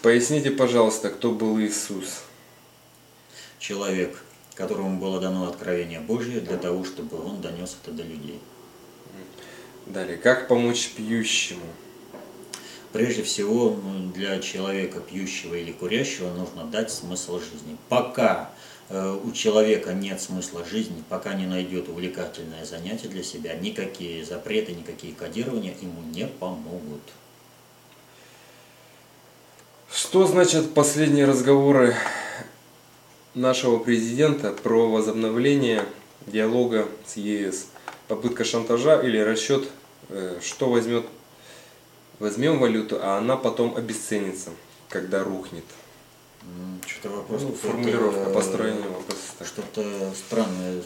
[0.00, 2.22] Поясните, пожалуйста, кто был Иисус?
[3.58, 4.22] Человек,
[4.54, 8.40] которому было дано откровение Божье для того, чтобы он донес это до людей.
[9.84, 11.66] Далее, как помочь пьющему?
[12.96, 13.76] Прежде всего,
[14.14, 17.76] для человека пьющего или курящего нужно дать смысл жизни.
[17.90, 18.50] Пока
[18.88, 24.72] э, у человека нет смысла жизни, пока не найдет увлекательное занятие для себя, никакие запреты,
[24.72, 27.02] никакие кодирования ему не помогут.
[29.92, 31.96] Что значит последние разговоры
[33.34, 35.84] нашего президента про возобновление
[36.26, 37.66] диалога с ЕС?
[38.08, 39.68] Попытка шантажа или расчет,
[40.08, 41.04] э, что возьмет
[42.18, 44.50] возьмем валюту, а она потом обесценится,
[44.88, 45.64] когда рухнет.
[46.86, 47.42] Что-то вопрос.
[47.42, 49.44] Ну, формулировка, построение вопроса.
[49.44, 50.82] Что-то странное.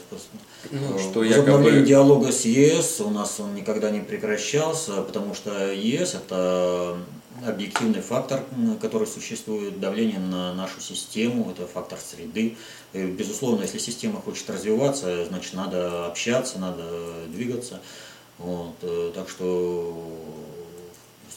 [0.70, 1.82] Ну, что якобы...
[1.82, 6.98] диалога с ЕС у нас он никогда не прекращался, потому что ЕС это
[7.46, 8.42] объективный фактор,
[8.80, 12.56] который существует, давление на нашу систему, это фактор среды.
[12.92, 16.84] И, безусловно, если система хочет развиваться, значит надо общаться, надо
[17.28, 17.80] двигаться.
[18.38, 20.08] Вот, э, так что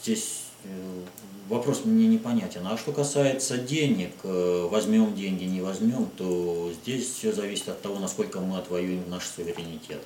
[0.04, 1.00] здесь э,
[1.48, 2.60] вопрос мне непонятен.
[2.66, 7.98] А что касается денег, э, возьмем деньги, не возьмем, то здесь все зависит от того,
[7.98, 10.02] насколько мы отвоюем наш суверенитет.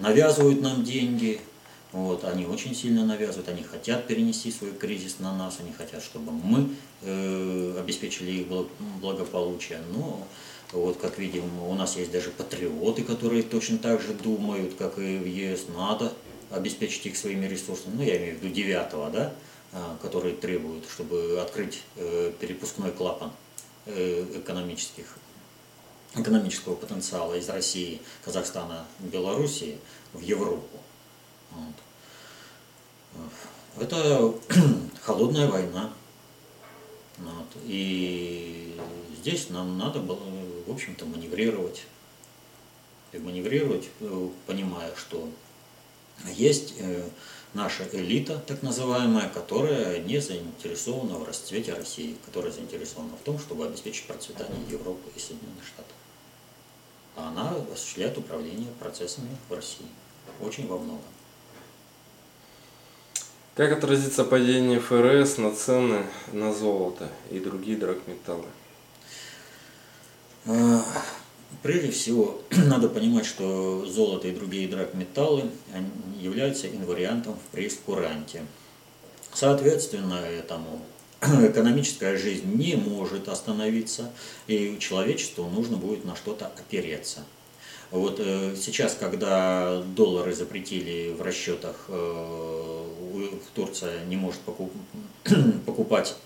[0.00, 1.40] Навязывают нам деньги,
[1.92, 6.32] вот, они очень сильно навязывают, они хотят перенести свой кризис на нас, они хотят, чтобы
[6.32, 6.68] мы
[7.02, 8.46] э, обеспечили их
[9.00, 9.78] благополучие.
[9.92, 10.26] Но
[10.72, 15.18] вот как видим, у нас есть даже патриоты, которые точно так же думают, как и
[15.18, 16.12] в ЕС, надо
[16.50, 19.32] обеспечить их своими ресурсами, ну я имею в виду девятого, да,
[19.72, 23.32] а, который требует, чтобы открыть э, перепускной клапан
[23.84, 25.18] э, экономических,
[26.14, 29.78] экономического потенциала из России, Казахстана, Белоруссии
[30.12, 30.78] в Европу.
[31.50, 31.74] Вот.
[33.82, 34.34] Это
[35.02, 35.92] холодная война.
[37.18, 37.48] Вот.
[37.64, 38.80] И
[39.18, 40.22] здесь нам надо было,
[40.66, 41.84] в общем-то, маневрировать.
[43.12, 45.28] И маневрировать, э, понимая, что
[46.24, 47.02] есть э,
[47.54, 53.66] наша элита, так называемая, которая не заинтересована в расцвете России, которая заинтересована в том, чтобы
[53.66, 55.92] обеспечить процветание Европы и Соединенных Штатов.
[57.16, 59.86] А она осуществляет управление процессами в России.
[60.40, 61.00] Очень во многом.
[63.54, 68.44] Как отразится падение ФРС на цены на золото и другие драгметаллы?
[71.62, 75.50] Прежде всего, надо понимать, что золото и другие драгметаллы
[76.20, 78.42] являются инвариантом в прейскуранте.
[79.32, 80.80] Соответственно, этому
[81.20, 84.12] экономическая жизнь не может остановиться,
[84.46, 87.20] и человечеству нужно будет на что-то опереться.
[87.90, 92.86] Вот э, сейчас, когда доллары запретили в расчетах, э,
[93.54, 94.72] Турция не может покуп,
[95.66, 96.16] покупать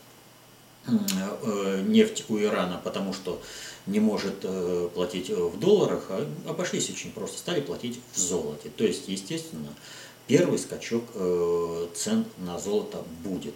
[1.86, 3.40] нефть у Ирана, потому что
[3.90, 4.44] не может
[4.94, 8.70] платить в долларах, а обошлись очень просто, стали платить в золоте.
[8.76, 9.68] То есть, естественно,
[10.26, 11.04] первый скачок
[11.94, 13.54] цен на золото будет.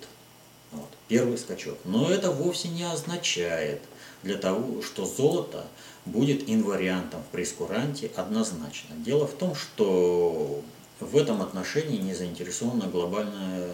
[0.73, 1.79] Вот, первый скачок.
[1.85, 3.81] Но это вовсе не означает
[4.25, 5.67] для того, что золото
[6.05, 8.97] будет инвариантом в прескуранте однозначно.
[8.97, 10.63] Дело в том, что
[11.01, 13.73] в этом отношении не заинтересована глобальная э,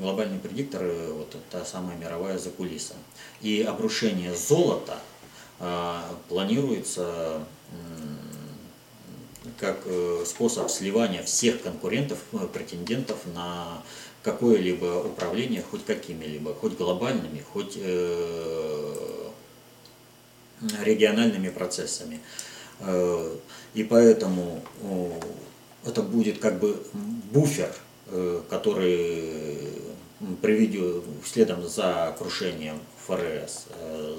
[0.00, 2.94] глобальный предиктор, э, вот та самая мировая закулиса.
[3.40, 4.98] И обрушение золота
[5.60, 7.44] э, планируется
[9.60, 9.78] как
[10.24, 12.18] способ сливания всех конкурентов,
[12.52, 13.82] претендентов на
[14.22, 17.76] какое-либо управление хоть какими-либо, хоть глобальными, хоть
[20.82, 22.20] региональными процессами.
[22.80, 23.36] Э,
[23.74, 24.62] и поэтому
[25.84, 26.82] это будет как бы
[27.32, 27.83] буфер, э,
[28.50, 29.70] который
[30.42, 34.18] приведет следом за крушением ФРС э,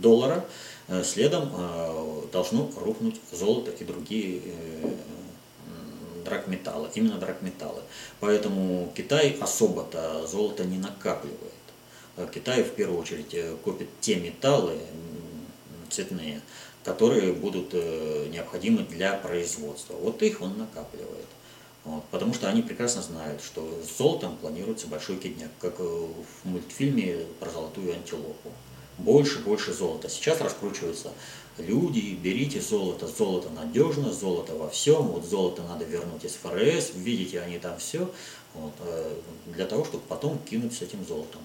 [0.00, 0.44] доллара,
[1.04, 1.50] следом
[2.32, 4.40] должно рухнуть золото и другие
[6.24, 7.82] драгметаллы, именно драгметаллы.
[8.20, 11.52] Поэтому Китай особо-то золото не накапливает.
[12.34, 14.76] Китай в первую очередь э, копит те металлы
[15.88, 16.40] цветные,
[16.82, 19.94] которые будут э, необходимы для производства.
[19.94, 21.26] Вот их он накапливает.
[21.88, 26.46] Вот, потому что они прекрасно знают, что с золотом планируется большой кидняк, как э, в
[26.46, 28.52] мультфильме про золотую антилопу.
[28.98, 30.10] Больше, больше золота.
[30.10, 31.12] Сейчас раскручиваются
[31.56, 37.40] люди, берите золото, золото надежно, золото во всем, вот золото надо вернуть из ФРС, видите,
[37.40, 38.10] они там все,
[38.52, 38.74] вот,
[39.46, 41.40] для того, чтобы потом кинуть с этим золотом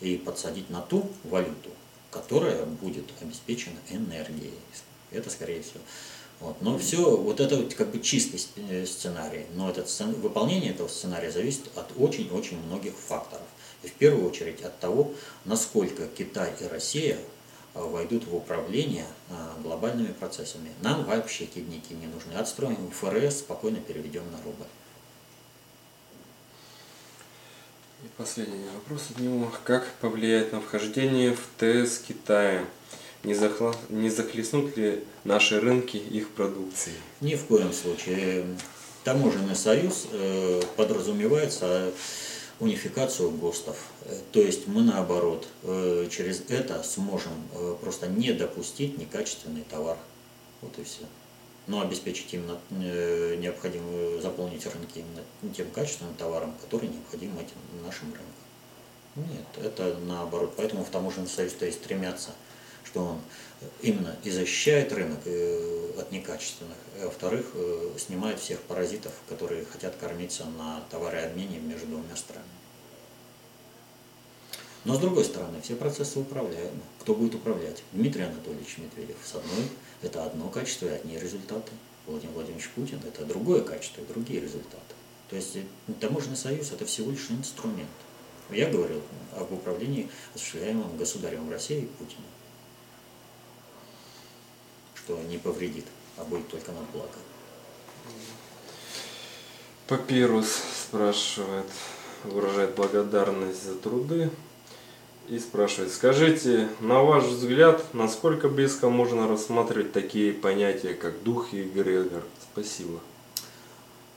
[0.00, 1.70] и подсадить на ту валюту,
[2.12, 4.54] которая будет обеспечена энергией.
[5.10, 5.80] Это скорее всего.
[6.40, 6.62] Вот.
[6.62, 9.46] Но все, вот это вот как бы чистый э, сценарий.
[9.54, 13.46] Но этот, выполнение этого сценария зависит от очень-очень многих факторов.
[13.82, 15.12] И в первую очередь от того,
[15.44, 17.18] насколько Китай и Россия
[17.74, 20.70] э, войдут в управление э, глобальными процессами.
[20.80, 22.32] Нам вообще кидники не нужны.
[22.34, 24.64] Отстроим ФРС, спокойно переведем на рубль.
[28.04, 29.50] И последний вопрос от него.
[29.64, 32.64] Как повлияет на вхождение в ТС Китая?
[33.24, 33.74] Не, захла...
[33.88, 36.96] не захлестнут ли наши рынки их продукцией?
[37.20, 38.46] Ни в коем случае.
[39.04, 41.92] Таможенный союз э, подразумевается
[42.60, 43.76] унификацию ГОСТов.
[44.04, 47.32] Э, то есть мы наоборот э, через это сможем
[47.80, 49.96] просто не допустить некачественный товар.
[50.60, 51.04] Вот и все
[51.68, 58.06] но обеспечить именно э, необходимую, заполнить рынки именно тем качественным товаром, который необходим этим нашим
[58.06, 58.24] рынкам.
[59.16, 60.54] Нет, это наоборот.
[60.56, 62.30] Поэтому в таможенный союз-то и стремятся,
[62.88, 63.20] что он
[63.82, 69.96] именно и защищает рынок э, от некачественных, а во-вторых, э, снимает всех паразитов, которые хотят
[69.96, 72.48] кормиться на товарообмене между двумя странами.
[74.84, 76.80] Но с другой стороны, все процессы управляемы.
[77.00, 77.82] Кто будет управлять?
[77.92, 79.68] Дмитрий Анатольевич Медведев с одной–
[80.02, 81.72] это одно качество и одни результаты.
[82.06, 84.94] Владимир Владимирович Путин– это другое качество и другие результаты.
[85.28, 85.62] То есть э,
[86.00, 87.90] таможенный союз– это всего лишь инструмент.
[88.50, 89.02] Я говорил
[89.36, 92.24] об управлении осуществляемым государем России Путиным,
[95.08, 95.86] что не повредит,
[96.18, 97.08] а будет только на благо.
[99.86, 100.48] Папирус
[100.86, 101.66] спрашивает,
[102.24, 104.30] выражает благодарность за труды
[105.28, 111.62] и спрашивает, скажите, на ваш взгляд, насколько близко можно рассматривать такие понятия, как дух и
[111.62, 112.22] эгрегор?
[112.52, 113.00] Спасибо.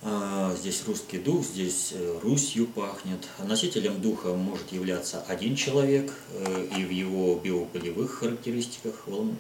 [0.02, 3.28] А, здесь русский дух, здесь э, Русью пахнет.
[3.40, 9.38] Носителем духа может являться один человек, э, и в его биополевых характеристиках он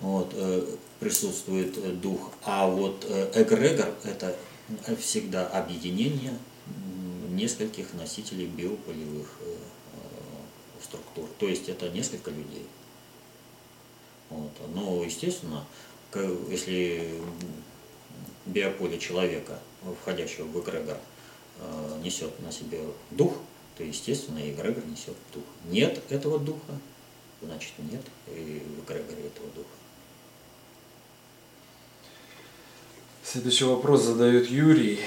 [0.00, 2.32] вот, э, присутствует дух.
[2.44, 4.36] А вот эгрегор– это
[4.98, 6.36] всегда объединение
[7.30, 9.28] нескольких носителей биополевых
[10.82, 11.28] структур.
[11.38, 12.66] То есть это несколько людей.
[14.30, 14.52] Вот.
[14.74, 15.64] Но, естественно,
[16.48, 17.20] если
[18.46, 19.58] биополе человека,
[20.02, 20.98] входящего в эгрегор,
[21.60, 22.80] э, несет на себе
[23.10, 23.34] дух,
[23.76, 25.44] то, естественно, эгрегор несет дух.
[25.66, 26.78] Нет этого духа,
[27.42, 29.68] значит, нет и в эгрегоре этого духа.
[33.30, 35.00] Следующий вопрос задает Юрий.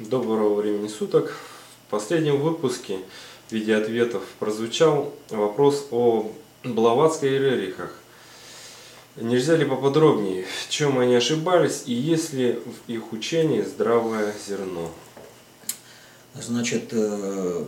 [0.00, 1.38] Доброго времени суток.
[1.86, 2.98] В последнем выпуске
[3.46, 6.32] в виде ответов прозвучал вопрос о
[6.64, 7.94] Блаватской и Рерихах.
[9.14, 14.90] Нельзя ли поподробнее, в чем они ошибались и есть ли в их учении здравое зерно?
[16.34, 17.64] Значит, э,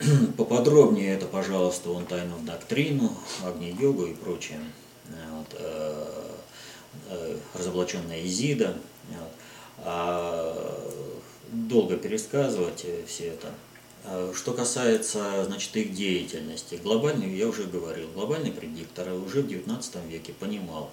[0.36, 4.58] поподробнее это, пожалуйста, он тайную доктрину, огни-йогу и прочее.
[5.30, 6.28] Вот, э,
[7.54, 8.76] разоблаченная Изида.
[9.78, 10.78] А
[11.50, 13.48] долго пересказывать все это
[14.10, 20.08] Э, что касается значит, их деятельности, глобальный, я уже говорил, глобальный предиктор уже в XIX
[20.08, 20.90] веке понимал,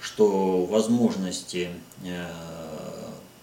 [0.00, 1.70] что возможности
[2.02, 2.26] э,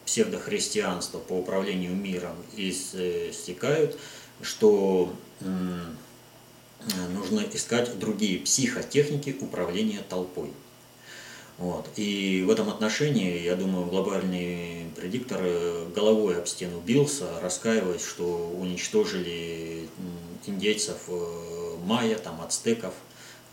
[0.06, 3.98] псевдохристианства по управлению миром истекают,
[4.42, 5.14] что
[7.14, 10.52] нужно искать другие психотехники управления толпой.
[11.58, 11.88] Вот.
[11.96, 18.26] И в этом отношении, я думаю, глобальный предиктор э, головой об стену бился, раскаиваясь, что
[18.58, 19.88] уничтожили
[20.46, 22.94] индейцев э, майя, там, ацтеков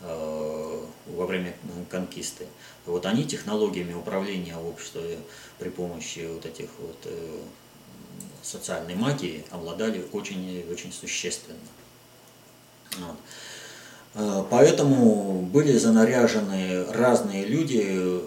[0.01, 1.55] э, во время
[1.89, 2.47] конкисты.
[2.85, 5.03] Вот они технологиями управления обществом
[5.59, 7.13] при помощи вот этих вот
[8.41, 11.59] социальной магии обладали очень, очень существенно.
[12.97, 13.17] Вот.
[14.13, 18.21] Э, поэтому были занаряжены разные люди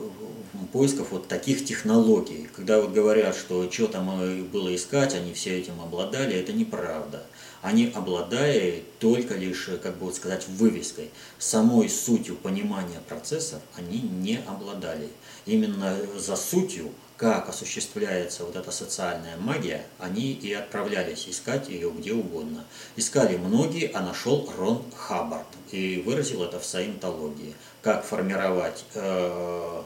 [0.52, 2.48] в поисках вот таких технологий.
[2.54, 4.10] Когда вот говорят, что что там
[4.50, 7.24] было искать, они все этим обладали, это неправда.
[7.62, 11.10] Они обладали только лишь, как бы вот сказать, вывеской.
[11.38, 15.08] Самой сутью понимания процессов они не обладали.
[15.46, 22.12] Именно за сутью как осуществляется вот эта социальная магия, они и отправлялись искать ее где
[22.12, 22.64] угодно.
[22.96, 27.54] Искали многие, а нашел Рон Хаббард и выразил это в саентологии.
[27.82, 29.82] Как формировать э,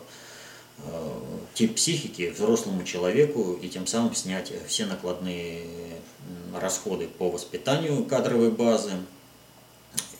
[0.78, 1.20] э,
[1.52, 5.66] тип психики взрослому человеку и тем самым снять все накладные
[6.54, 8.92] расходы по воспитанию кадровой базы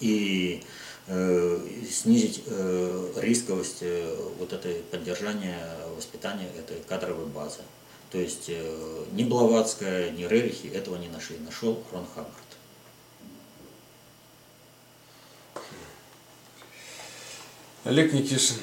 [0.00, 0.62] и
[1.10, 1.58] Э,
[1.90, 5.58] снизить э, рисковость э, вот этой поддержания
[5.98, 7.60] воспитания этой кадровой базы.
[8.10, 8.48] То есть
[9.12, 11.36] ни Блаватская, ни Рерихи этого не нашли.
[11.38, 12.34] Нашел Рон Хаббард.
[17.84, 18.56] Олег Никишин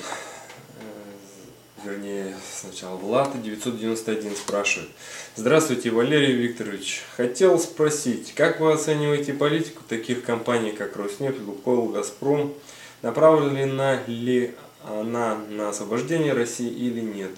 [1.85, 4.89] вернее, сначала Влад 991 спрашивает.
[5.35, 7.03] Здравствуйте, Валерий Викторович.
[7.15, 12.53] Хотел спросить, как вы оцениваете политику таких компаний, как Роснефть, Лукойл, Газпром?
[13.01, 14.55] Направлена ли
[14.87, 17.31] она на освобождение России или нет?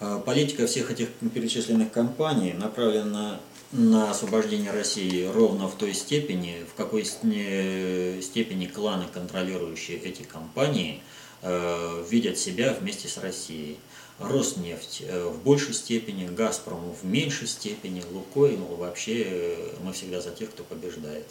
[0.00, 3.40] А, политика всех этих перечисленных компаний направлена
[3.72, 11.02] на освобождение России ровно в той степени, в какой степени кланы, контролирующие эти компании,
[11.42, 13.78] Э, видят себя вместе с Россией.
[14.20, 20.50] Роснефть в большей степени, Газпром в меньшей степени, Лукойл вообще э, мы всегда за тех,
[20.50, 21.26] кто побеждает.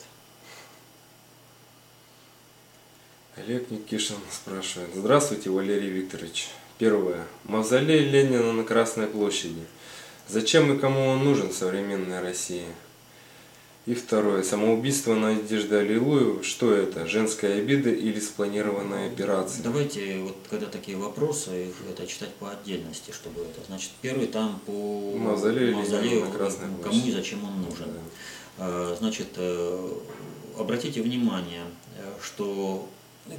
[3.38, 4.90] Олег Никишин спрашивает.
[4.94, 6.50] Здравствуйте, Валерий Викторович.
[6.78, 7.26] Первое.
[7.46, 9.62] Мавзолей Ленина на Красной площади.
[10.28, 12.66] Зачем и кому он нужен в современной России?
[13.86, 14.44] И второе.
[14.44, 16.44] Самоубийство Надежды Аллилуевой.
[16.44, 17.08] Что это?
[17.08, 19.64] Женская обида или спланированная операция?
[19.64, 23.66] Давайте, вот когда такие вопросы, это читать по отдельности, чтобы это.
[23.66, 26.28] Значит, первый там по Мавзолею, Мавзолею
[26.84, 27.88] кому и зачем он нужен.
[27.88, 28.00] Да.
[28.58, 29.90] А, значит, э,
[30.58, 31.64] обратите внимание,
[32.22, 32.88] что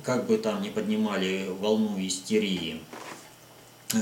[0.05, 2.81] как бы там не поднимали волну истерии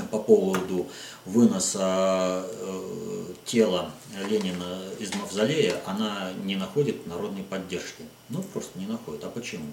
[0.09, 0.87] по поводу
[1.25, 3.91] выноса э, тела
[4.29, 8.03] Ленина из мавзолея, она не находит народной поддержки.
[8.29, 9.23] Ну, просто не находит.
[9.23, 9.65] А почему?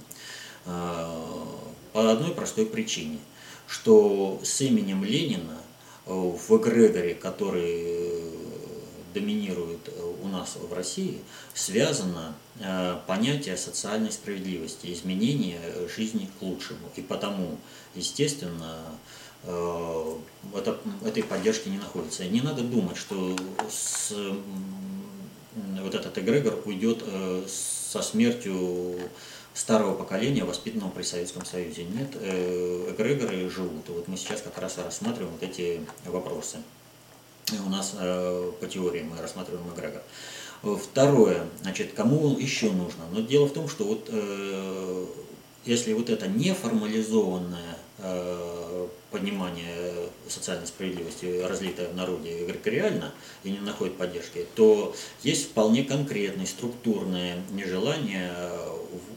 [0.66, 1.06] Э,
[1.92, 3.18] по одной простой причине,
[3.66, 5.58] что с именем Ленина
[6.06, 8.24] в эгрегоре, который
[9.12, 9.90] доминирует
[10.22, 11.20] у нас в России,
[11.54, 15.60] связано э, понятие социальной справедливости, изменения
[15.94, 16.88] жизни к лучшему.
[16.96, 17.56] И потому,
[17.94, 18.78] естественно,
[19.44, 20.14] Э,
[20.54, 22.24] это, этой поддержки не находится.
[22.24, 23.36] И не надо думать, что
[23.70, 24.12] с,
[25.54, 28.98] вот этот эгрегор уйдет э, со смертью
[29.54, 31.84] старого поколения, воспитанного при Советском Союзе.
[31.84, 33.88] Нет, эгрегоры живут.
[33.88, 36.58] И вот мы сейчас как раз рассматриваем вот эти вопросы.
[37.64, 37.94] У нас
[38.60, 40.02] по теории мы рассматриваем эгрегор.
[40.62, 43.04] Второе, значит, кому еще нужно?
[43.12, 44.10] Но дело в том, что вот
[45.64, 47.76] если вот это неформализованное
[49.10, 56.44] понимание социальной справедливости, разлитое в народе эгрегориально и не находит поддержки, то есть вполне конкретное,
[56.44, 58.32] структурное нежелание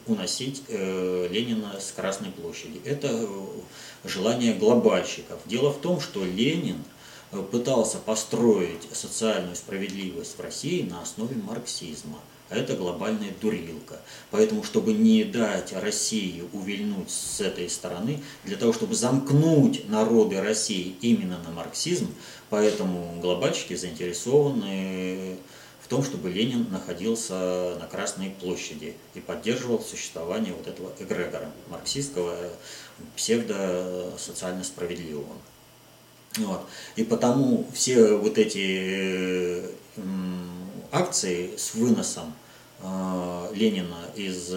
[0.08, 2.82] уносить э, Ленина с Красной площади.
[2.86, 3.28] Это
[4.06, 5.40] желание глобальщиков.
[5.46, 6.78] Дело в том, что Ленин
[7.52, 12.20] пытался построить социальную справедливость в России на основе марксизма–
[12.52, 14.02] а это глобальная дурилка.
[14.30, 20.98] Поэтому, чтобы не дать России увильнуть с этой стороны, для того, чтобы замкнуть народы России
[21.00, 22.14] именно на марксизм,
[22.50, 25.38] поэтому глобальщики заинтересованы
[25.82, 32.36] в том, чтобы Ленин находился на Красной площади и поддерживал существование вот этого эгрегора марксистского,
[33.16, 35.38] псевдо-социально справедливого.
[36.38, 36.62] Вот.
[36.96, 39.64] И потому все вот эти
[40.92, 42.34] акции с выносом
[43.54, 44.52] Ленина из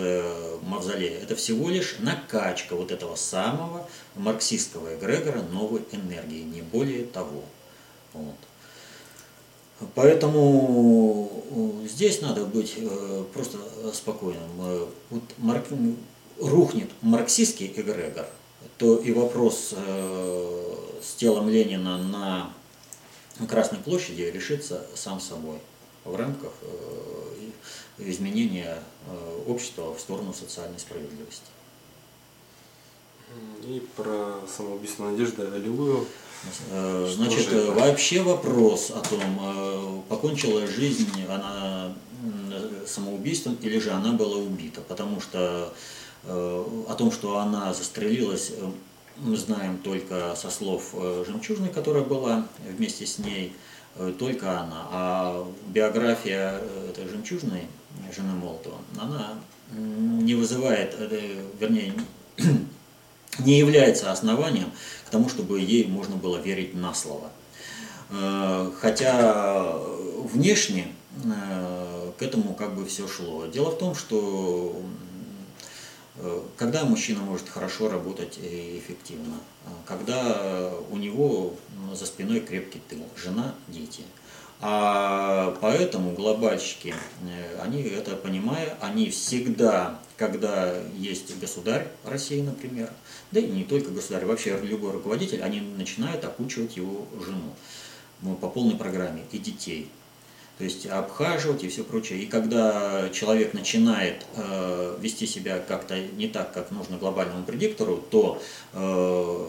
[0.62, 7.42] мавзолея, это всего лишь накачка вот этого самого марксистского эгрегора новой энергии, не более того.
[8.12, 8.36] Вот.
[9.94, 12.78] Поэтому здесь надо быть
[13.32, 13.58] просто
[13.92, 14.88] спокойным.
[15.10, 15.66] Вот марк...
[16.38, 18.26] рухнет марксистский эгрегор,
[18.78, 22.50] то и вопрос с телом Ленина на
[23.48, 25.58] Красной площади решится сам собой
[26.04, 27.50] в рамках э,
[27.98, 31.42] изменения э, общества в сторону социальной справедливости.
[33.64, 36.06] И про самоубийство Надежды Аллилуйю.
[36.70, 41.94] Э, значит, вообще вопрос о том, покончила жизнь она
[42.86, 45.74] самоубийством или же она была убита, потому что
[46.26, 48.52] о том, что она застрелилась,
[49.16, 53.54] мы знаем только со слов э, Жемчужной, которая была вместе с ней,
[53.96, 54.88] э, только она.
[54.90, 57.62] А биография э, этой Жемчужной,
[58.14, 59.34] жены Молотова, она
[59.76, 60.96] не вызывает,
[61.58, 61.94] вернее,
[63.38, 64.70] не является основанием
[65.06, 67.30] к тому, чтобы ей можно было верить на слово.
[68.80, 69.78] Хотя
[70.32, 70.88] внешне
[72.18, 73.46] к этому как бы все шло.
[73.46, 75.13] Дело в том, что Э,
[76.56, 79.34] когда мужчина может хорошо работать и эффективно,
[79.64, 81.54] э, когда у него
[81.92, 84.02] за спиной крепкий тыл, жена, дети.
[84.60, 92.90] А поэтому глобальщики, э, они это понимая, они всегда, когда есть государь России, например,
[93.32, 97.52] да и не только государь, вообще любой руководитель, они начинают окучивать его жену
[98.22, 99.90] ну, по полной программе и детей
[100.58, 102.20] то есть обхаживать и все прочее.
[102.20, 108.40] И когда человек начинает э, вести себя как-то не так, как нужно глобальному предиктору, то
[108.72, 109.46] э,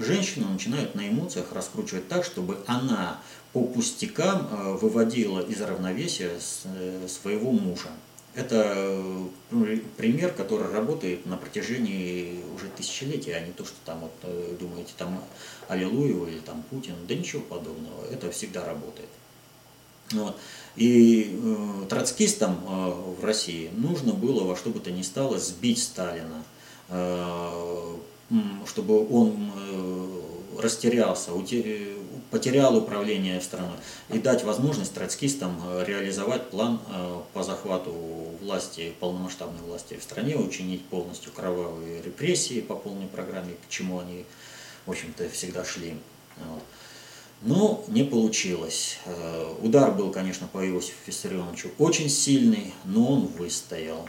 [0.00, 3.20] женщину начинают на эмоциях раскручивать так, чтобы она
[3.52, 7.90] по пустякам э, выводила из равновесия с, э, своего мужа.
[8.34, 14.12] Это э, пример, который работает на протяжении уже тысячелетий, а не то, что там вот
[14.22, 15.22] э, думаете, там
[15.68, 18.06] Аллилуева или там Путин, да ничего подобного.
[18.10, 19.08] Это всегда работает.
[20.12, 20.36] Вот.
[20.76, 25.82] И э, троцкистам э, в России нужно было во что бы то ни стало сбить
[25.82, 26.44] Сталина,
[26.88, 27.96] э,
[28.66, 30.20] чтобы он э,
[30.62, 31.32] растерялся,
[32.30, 33.76] потерял управление страной
[34.08, 37.92] и дать возможность троцкистам э, реализовать план э, по захвату
[38.40, 44.24] власти, полномасштабной власти в стране, учинить полностью кровавые репрессии по полной программе, к чему они,
[44.86, 45.96] в общем-то, всегда шли.
[46.36, 46.62] Вот.
[47.42, 48.98] Но не получилось.
[49.06, 54.06] Э, удар был, конечно, по Иосифу Виссарионовичу очень сильный, но он выстоял.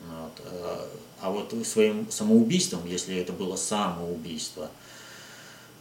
[0.00, 0.40] Вот.
[0.44, 0.86] Э,
[1.20, 4.70] а вот своим самоубийством, если это было самоубийство,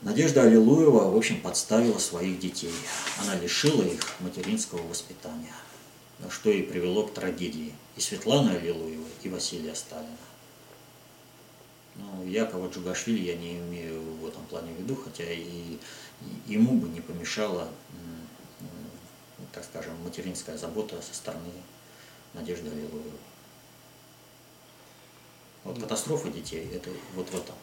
[0.03, 2.73] Надежда Аллилуева, в общем, подставила своих детей.
[3.21, 5.53] Она лишила их материнского воспитания,
[6.29, 10.09] что и привело к трагедии и Светланы Аллилуевой, и Василия Сталина.
[11.95, 15.77] Ну, Якова Джугашвили я не имею в этом плане в виду, хотя и
[16.47, 17.69] ему бы не помешала,
[19.51, 21.51] так скажем, материнская забота со стороны
[22.33, 23.11] Надежды Аллилуевой.
[25.63, 27.55] Вот катастрофа детей, это вот в этом.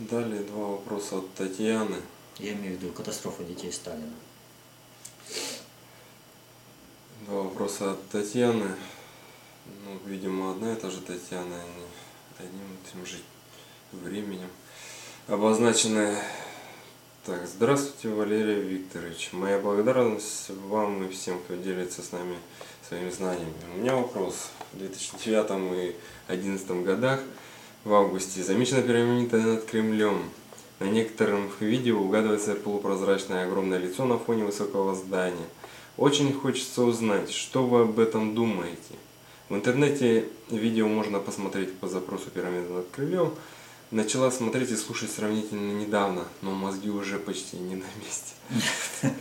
[0.00, 1.96] Далее два вопроса от Татьяны.
[2.38, 4.12] Я имею в виду катастрофа детей Сталина.
[7.26, 8.74] Два вопроса от Татьяны.
[9.84, 11.84] Ну, видимо, одна и та же Татьяна, они
[12.38, 13.18] одним и тем же
[13.92, 14.48] временем
[15.26, 16.16] обозначены
[17.24, 19.28] так, здравствуйте, Валерий Викторович.
[19.30, 22.34] Моя благодарность вам и всем, кто делится с нами
[22.88, 23.52] своими знаниями.
[23.72, 24.50] У меня вопрос.
[24.72, 25.44] В 2009
[25.84, 27.20] и 2011 годах
[27.84, 30.30] в августе замечена пирамида над Кремлем.
[30.80, 35.46] На некоторых видео угадывается полупрозрачное огромное лицо на фоне высокого здания.
[35.96, 38.96] Очень хочется узнать, что вы об этом думаете.
[39.52, 43.34] В интернете видео можно посмотреть по запросу пирамида над Кремлем.
[43.90, 49.12] Начала смотреть и слушать сравнительно недавно, но мозги уже почти не на месте.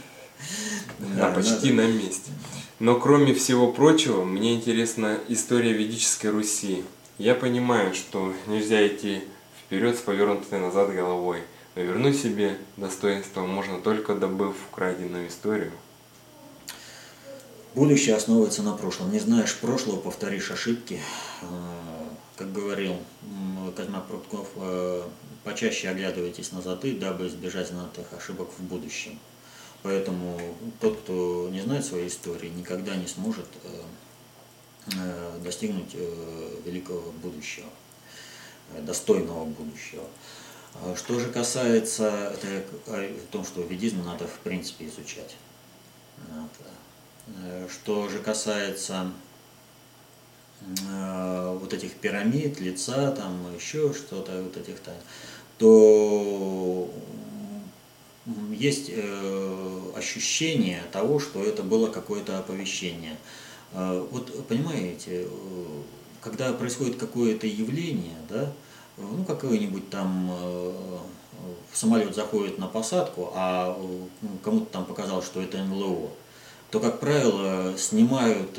[1.17, 2.32] Да, почти на месте.
[2.79, 6.86] Но кроме всего прочего, мне интересна история ведической Руси.
[7.17, 9.23] Я понимаю, что нельзя идти
[9.65, 11.41] вперед с повернутой назад головой,
[11.75, 15.73] но вернуть себе достоинство можно только добыв украденную историю.
[17.74, 19.11] Будущее основывается на прошлом.
[19.11, 20.99] Не знаешь прошлого, повторишь ошибки.
[21.41, 21.45] Э,
[22.36, 22.97] как говорил
[23.76, 25.03] Козьма Прутков, э,
[25.43, 29.19] почаще оглядывайтесь назад, и дабы избежать знатых ошибок в будущем.
[29.84, 30.39] Поэтому
[30.80, 33.82] тот, кто не знает своей истории, никогда не сможет э,
[34.97, 35.95] э, достигнуть
[36.65, 37.69] великого будущего,
[38.80, 40.03] достойного будущего.
[40.95, 45.36] Что же касается это, о том, что ведизм надо в принципе изучать.
[47.28, 47.72] Вот.
[47.72, 49.11] Что же касается
[50.61, 54.95] э, вот этих пирамид, лица, там еще что-то, вот этих там,
[55.57, 56.89] то
[58.51, 63.17] есть э, ощущение того, что это было какое-то оповещение.
[63.74, 65.28] Э, вот понимаете, э,
[66.22, 68.51] когда происходит какое-то явление, да,
[68.97, 70.32] ну какой-нибудь там
[71.74, 73.76] самолет заходит на посадку, а
[74.43, 76.11] кому-то там показалось, что это НЛО,
[76.72, 78.57] то, как правило, снимают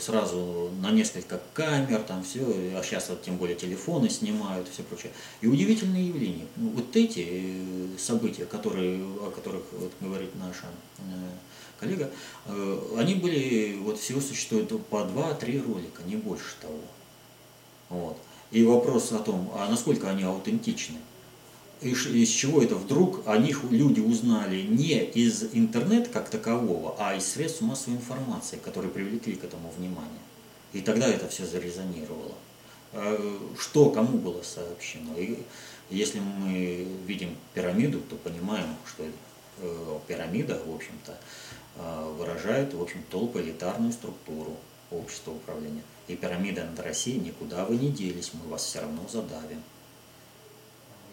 [0.00, 2.40] сразу на несколько камер, там все,
[2.76, 5.12] а сейчас вот тем более телефоны снимают и все прочее.
[5.40, 6.46] И удивительные явления.
[6.56, 7.56] Ну, вот эти
[7.98, 10.66] события, которые, о которых вот, говорит наша
[11.78, 12.10] коллега,
[12.46, 16.80] э, они были, вот всего существует по два-три ролика, не больше того.
[17.88, 18.18] Вот.
[18.50, 20.98] И вопрос о том, а насколько они аутентичны.
[21.82, 27.26] Из чего это вдруг о них люди узнали не из интернета как такового, а из
[27.26, 30.22] средств массовой информации, которые привлекли к этому внимание.
[30.72, 32.34] И тогда это все зарезонировало.
[32.92, 35.16] А что кому было сообщено?
[35.16, 35.42] И
[35.90, 41.18] если мы видим пирамиду, то понимаем, что э, пирамида, в общем-то,
[41.76, 44.56] Э, выражает, в общем, толпоэлитарную структуру
[44.90, 45.82] общества управления.
[46.06, 49.62] И пирамида над Россией никуда вы не делись, мы вас все равно задавим.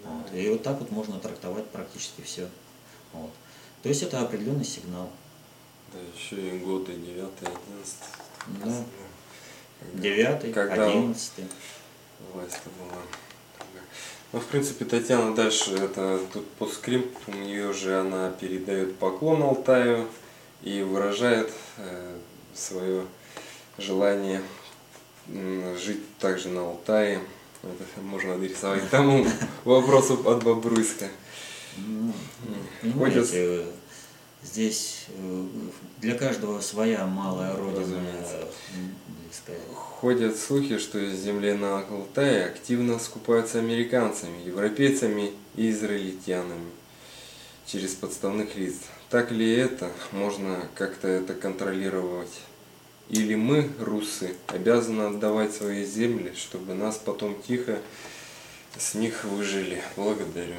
[0.03, 0.33] Вот.
[0.33, 2.47] И вот так вот можно трактовать практически все.
[3.13, 3.31] Вот.
[3.83, 5.09] То есть это определенный сигнал.
[5.93, 7.95] Да, еще и годы 9 11
[8.63, 8.83] Да.
[9.93, 11.45] Девятый, одиннадцатый.
[12.33, 12.99] Власть была.
[14.31, 19.41] Ну, в принципе, Татьяна дальше, это тут по скрипту, у нее же она передает поклон
[19.41, 20.07] Алтаю,
[20.61, 22.17] и выражает э,
[22.53, 23.05] свое
[23.77, 24.41] желание
[25.77, 27.21] жить также на Алтае.
[27.61, 29.25] Это можно адресовать тому
[29.65, 31.09] вопросу от Бобруйска.
[31.77, 32.13] Ну,
[32.81, 33.65] понимаете,
[34.43, 35.43] здесь э,
[35.99, 38.01] для каждого своя малая родина.
[39.73, 46.71] Ходят слухи, что из земли на Алтае активно скупаются американцами, европейцами и израильтянами
[47.65, 48.75] через подставных лиц.
[49.09, 49.91] Так ли это?
[50.11, 52.31] Можно как-то это контролировать?
[53.09, 57.79] Или мы, русы, обязаны отдавать свои земли, чтобы нас потом тихо
[58.77, 59.81] с них выжили?
[59.97, 60.55] Благодарю.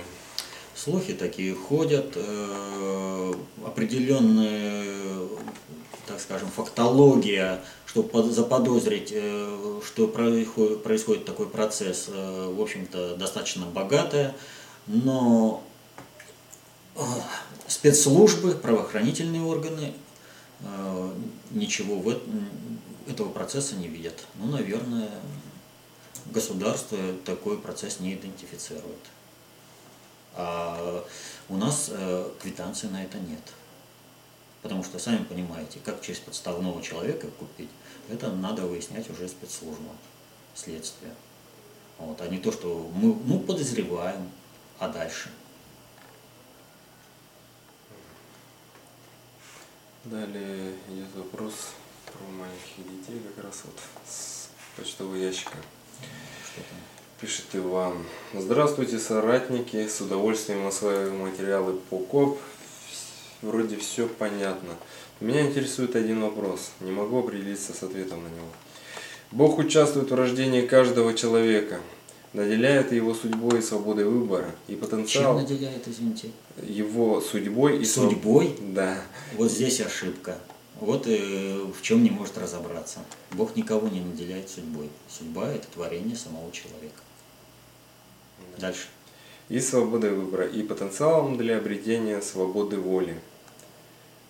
[0.74, 3.34] Слухи такие ходят, э,
[3.64, 5.28] определенная,
[6.06, 14.34] так скажем, фактология, чтобы заподозрить, э, что происходит, такой процесс, э, в общем-то, достаточно богатая,
[14.86, 15.62] но
[17.68, 19.92] спецслужбы, правоохранительные органы
[21.50, 22.20] ничего в
[23.08, 24.24] этого процесса не видят.
[24.36, 25.10] Ну, наверное,
[26.26, 29.00] государство такой процесс не идентифицирует.
[30.34, 31.04] А
[31.48, 33.42] у нас э, квитанции на это нет.
[34.62, 37.70] Потому что, сами понимаете, как через подставного человека купить,
[38.08, 39.96] это надо выяснять уже спецслужбам,
[40.54, 41.14] следствие.
[41.98, 44.30] Вот, а не то, что мы ну, подозреваем,
[44.78, 45.30] а дальше–
[50.04, 51.52] Далее идет вопрос
[52.06, 53.74] про маленьких детей, как раз вот
[54.08, 55.58] с почтового ящика.
[57.20, 58.06] Пишите вам.
[58.32, 59.86] Здравствуйте, соратники.
[59.86, 62.38] С удовольствием осваиваю материалы по КОП.
[63.42, 64.76] Вроде все понятно.
[65.20, 66.70] Меня интересует один вопрос.
[66.80, 68.48] Не могу определиться с ответом на него.
[69.32, 71.78] Бог участвует в рождении каждого человека
[72.32, 75.38] наделяет его судьбой и свободой выбора и потенциал.
[75.38, 76.30] Чем наделяет, извините?
[76.62, 78.54] Его судьбой и судьбой.
[78.56, 78.72] Своб...
[78.74, 79.02] Да.
[79.36, 80.38] Вот здесь ошибка.
[80.80, 83.00] Вот э, в чем не может разобраться.
[83.32, 84.88] Бог никого не наделяет судьбой.
[85.08, 87.02] Судьба– это творение самого человека.
[88.56, 88.68] Да.
[88.68, 88.86] Дальше.
[89.48, 93.20] И свободой выбора, и потенциалом для обретения свободы воли,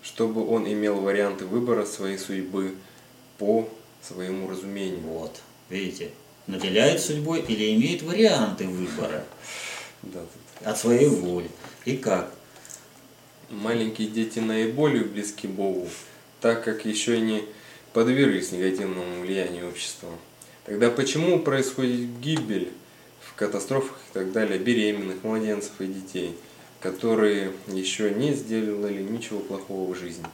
[0.01, 2.73] чтобы он имел варианты выбора своей судьбы
[3.37, 3.69] по
[4.01, 5.01] своему разумению.
[5.01, 6.09] Вот, видите,
[6.51, 9.23] наделяет судьбой или имеет варианты выбора
[10.63, 11.49] от своей воли.
[11.85, 12.31] И как?
[13.49, 15.89] Маленькие дети наиболее близки Богу,
[16.41, 17.45] так как еще не
[17.93, 20.09] подверглись негативному влиянию общества.
[20.65, 22.71] Тогда почему происходит гибель
[23.21, 26.35] в катастрофах и так далее беременных, младенцев и детей,
[26.79, 30.25] которые еще не сделали ничего плохого в жизни?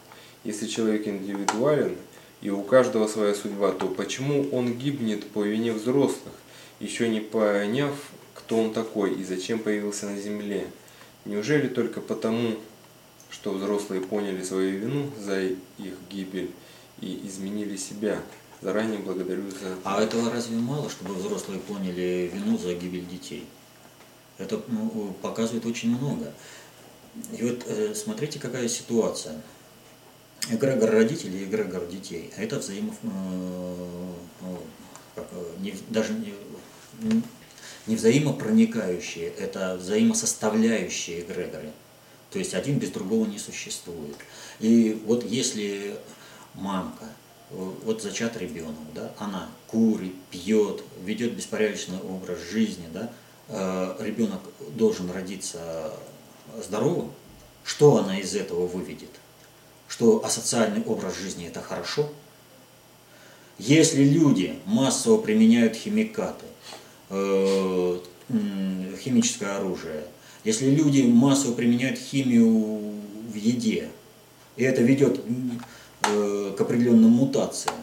[0.43, 1.95] Если человек индивидуален,
[2.41, 6.33] и у каждого своя судьба, то почему он гибнет по вине взрослых,
[6.79, 7.93] еще не поняв,
[8.35, 10.67] кто он такой и зачем появился на земле?
[11.25, 12.55] Неужели только потому,
[13.29, 16.51] что взрослые поняли свою вину за их гибель
[17.01, 18.21] и изменили себя?
[18.61, 19.75] Заранее благодарю за...
[19.83, 23.45] А этого разве мало, чтобы взрослые поняли вину за гибель детей?
[24.37, 26.31] Это ну, показывает очень много.
[27.37, 29.41] И вот э, смотрите, какая ситуация.
[30.49, 32.31] Эгрегор родителей и эгрегор детей.
[32.37, 32.93] А это взаимо,
[35.59, 36.33] не, даже не,
[37.87, 41.71] не взаимопроникающие, это взаимосоставляющие эгрегоры.
[42.31, 44.17] То есть один без другого не существует.
[44.59, 45.97] И вот если
[46.53, 47.05] мамка,
[47.49, 53.11] вот зачат ребенок, да, она курит, пьет, ведет беспорядочный образ жизни, да,
[53.47, 54.41] э, ребенок
[54.75, 55.93] должен родиться
[56.61, 57.11] здоровым,
[57.63, 59.09] что она из этого выведет?
[59.87, 62.09] Что асоциальный образ жизни это хорошо?
[63.57, 66.45] Если люди массово применяют химикаты,
[67.09, 67.99] э,
[68.99, 70.03] химическое оружие,
[70.43, 72.79] если люди массово применяют химию
[73.31, 73.89] в еде,
[74.55, 75.21] и это ведет
[76.03, 77.75] э, к определенным мутациям,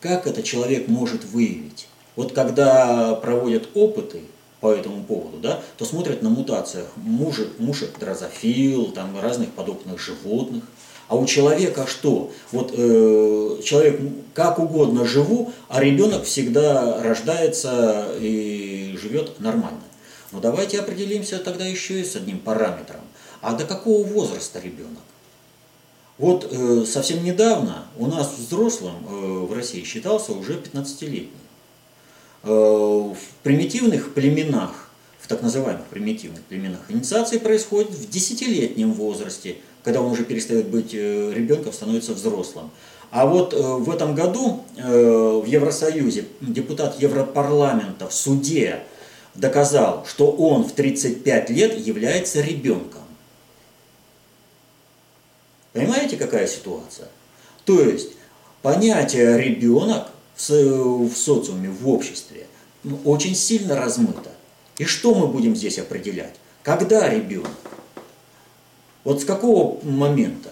[0.00, 1.88] как это человек может выявить?
[2.14, 4.20] Вот когда проводят опыты
[4.60, 10.64] по этому поводу, да, то смотрят на мутациях мушек, мушек дрозофил, там разных подобных животных.
[11.08, 12.32] А у человека что?
[12.50, 14.00] Вот э, человек
[14.34, 19.82] как угодно живу, а ребенок всегда рождается и живет нормально.
[20.32, 23.00] Но давайте определимся тогда еще и с одним параметром.
[23.40, 25.02] А до какого возраста ребенок?
[26.18, 31.30] Вот э, совсем недавно у нас взрослым э, в России считался уже 15-летний.
[32.42, 34.88] Э, в примитивных племенах,
[35.20, 40.92] в так называемых примитивных племенах, инициация происходит в десятилетнем возрасте, когда он уже перестает быть
[40.94, 42.72] э, ребенком, становится взрослым.
[43.12, 48.80] А вот э, в этом году в Евросоюзе депутат Европарламента в суде
[49.36, 53.02] доказал, что он в 35 лет является ребенком.
[55.72, 57.06] Понимаете, какая ситуация?
[57.64, 58.08] То есть
[58.62, 62.48] понятие ребенок в, социуме, в обществе
[63.04, 64.32] очень сильно размыто.
[64.78, 66.34] И что мы будем здесь определять?
[66.64, 67.52] Когда ребенок?
[69.06, 70.50] Вот с какого момента?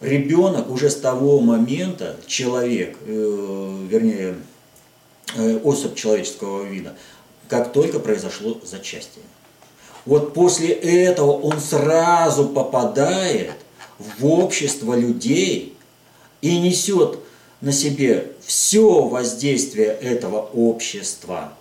[0.00, 4.34] Ребенок уже с того момента, человек, э, вернее,
[5.36, 6.96] э, особь человеческого вида,
[7.48, 9.24] как только произошло зачастие.
[10.04, 13.54] Вот после этого он сразу попадает
[14.00, 15.76] в общество людей
[16.40, 17.20] и несет
[17.60, 21.52] на себе все воздействие этого общества.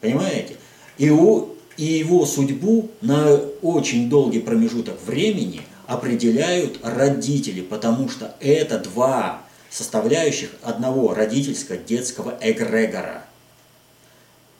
[0.00, 0.56] Понимаете?
[0.96, 8.78] И, у, и его судьбу на очень долгий промежуток времени определяют родители, потому что это
[8.78, 13.24] два составляющих одного родительско-детского эгрегора–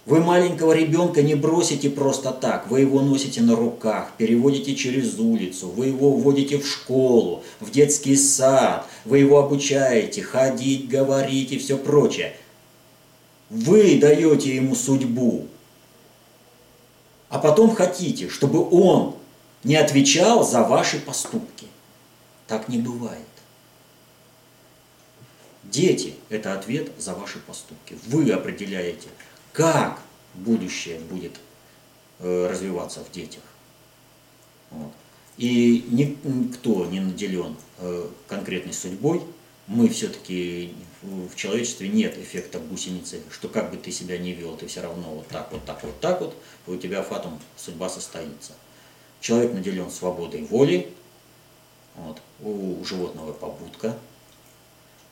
[0.06, 5.66] вы маленького ребенка не бросите просто так, вы его носите на руках, переводите через улицу,
[5.66, 11.76] вы его вводите в школу, в детский сад, вы его обучаете ходить, говорить и все
[11.76, 12.36] прочее.
[13.50, 15.48] Вы даете ему судьбу,
[17.36, 19.14] а потом хотите, чтобы он
[19.62, 21.66] не отвечал за ваши поступки.
[22.46, 23.28] Так не бывает.
[25.64, 27.98] Дети– это ответ за ваши поступки.
[28.06, 29.08] Вы определяете,
[29.52, 30.00] как
[30.32, 31.32] будущее будет
[32.20, 33.42] э, развиваться в детях.
[34.70, 34.92] Вот.
[35.36, 39.20] И никто не наделен э, конкретной судьбой.
[39.66, 40.72] Мы все-таки
[41.02, 45.10] в человечестве нет эффекта гусеницы, что как бы ты себя не вел, ты все равно
[45.10, 46.36] вот так, вот так, вот так вот,
[46.66, 48.52] и у тебя фатум судьба состоится.
[49.20, 50.92] Человек наделен свободой воли,
[51.94, 53.96] вот, у животного побудка,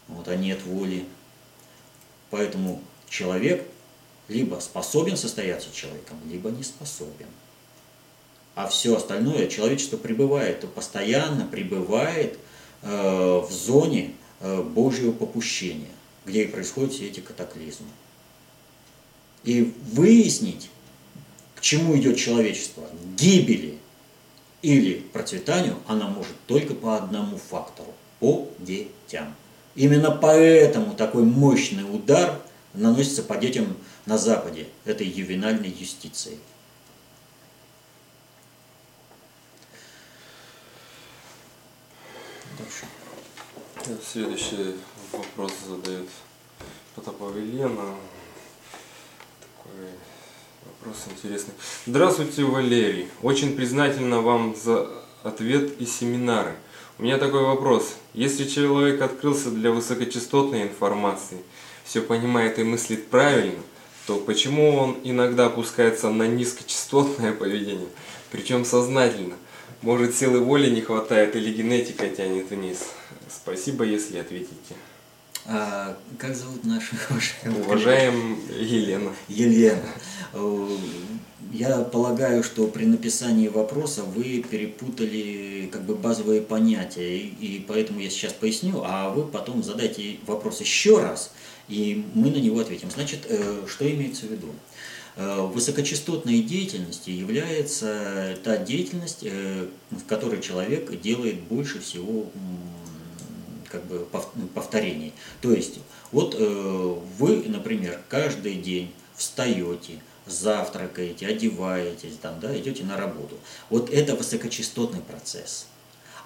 [0.08, 1.06] вот, а нет воли.
[2.30, 3.66] Поэтому человек
[4.28, 7.28] либо способен состояться человеком, либо не способен.
[8.54, 12.38] А все остальное человечество пребывает, постоянно пребывает
[12.82, 15.90] э, в зоне Божьего попущения,
[16.26, 17.88] где и происходят все эти катаклизмы.
[19.44, 20.70] И выяснить,
[21.54, 23.78] к чему идет человечество, гибели
[24.62, 29.34] или процветанию, она может только по одному фактору– по детям.
[29.74, 32.40] Именно поэтому такой мощный удар
[32.72, 33.76] наносится по детям
[34.06, 36.38] на Западе этой ювенальной юстицией.
[42.56, 42.86] Дальше.
[43.84, 44.76] Следующий
[45.12, 46.08] вопрос задает
[46.94, 47.94] Потапова Елена.
[49.42, 49.90] Такой
[50.64, 51.52] вопрос интересный.
[51.84, 53.08] Здравствуйте, Валерий.
[53.20, 54.88] Очень признательна вам за
[55.22, 56.54] ответ и семинары.
[56.98, 57.96] У меня такой вопрос.
[58.14, 61.42] Если человек открылся для высокочастотной информации,
[61.84, 63.60] все понимает и мыслит правильно,
[64.06, 67.88] то почему он иногда опускается на низкочастотное поведение,
[68.30, 69.34] причем сознательно?
[69.82, 72.86] Может силы воли не хватает или генетика тянет вниз?
[73.34, 74.74] Спасибо, если ответите.
[75.46, 79.12] А, как зовут нашу уважаемую Уважаем Елена.
[79.28, 79.90] Елена.
[80.32, 80.68] Э,
[81.52, 88.00] я полагаю, что при написании вопроса вы перепутали как бы базовые понятия, и, и поэтому
[88.00, 91.32] я сейчас поясню, а вы потом задайте вопрос еще раз,
[91.68, 92.90] и мы на него ответим.
[92.90, 94.48] Значит, э, что имеется в виду?
[95.16, 102.30] Э, высокочастотной деятельностью является та деятельность, в которой человек делает больше всего
[103.74, 104.06] как бы
[104.54, 105.12] повторений.
[105.40, 105.80] То есть,
[106.12, 113.36] вот вы, например, каждый день встаете, завтракаете, одеваетесь, там, да, идете на работу.
[113.70, 115.66] Вот это высокочастотный процесс.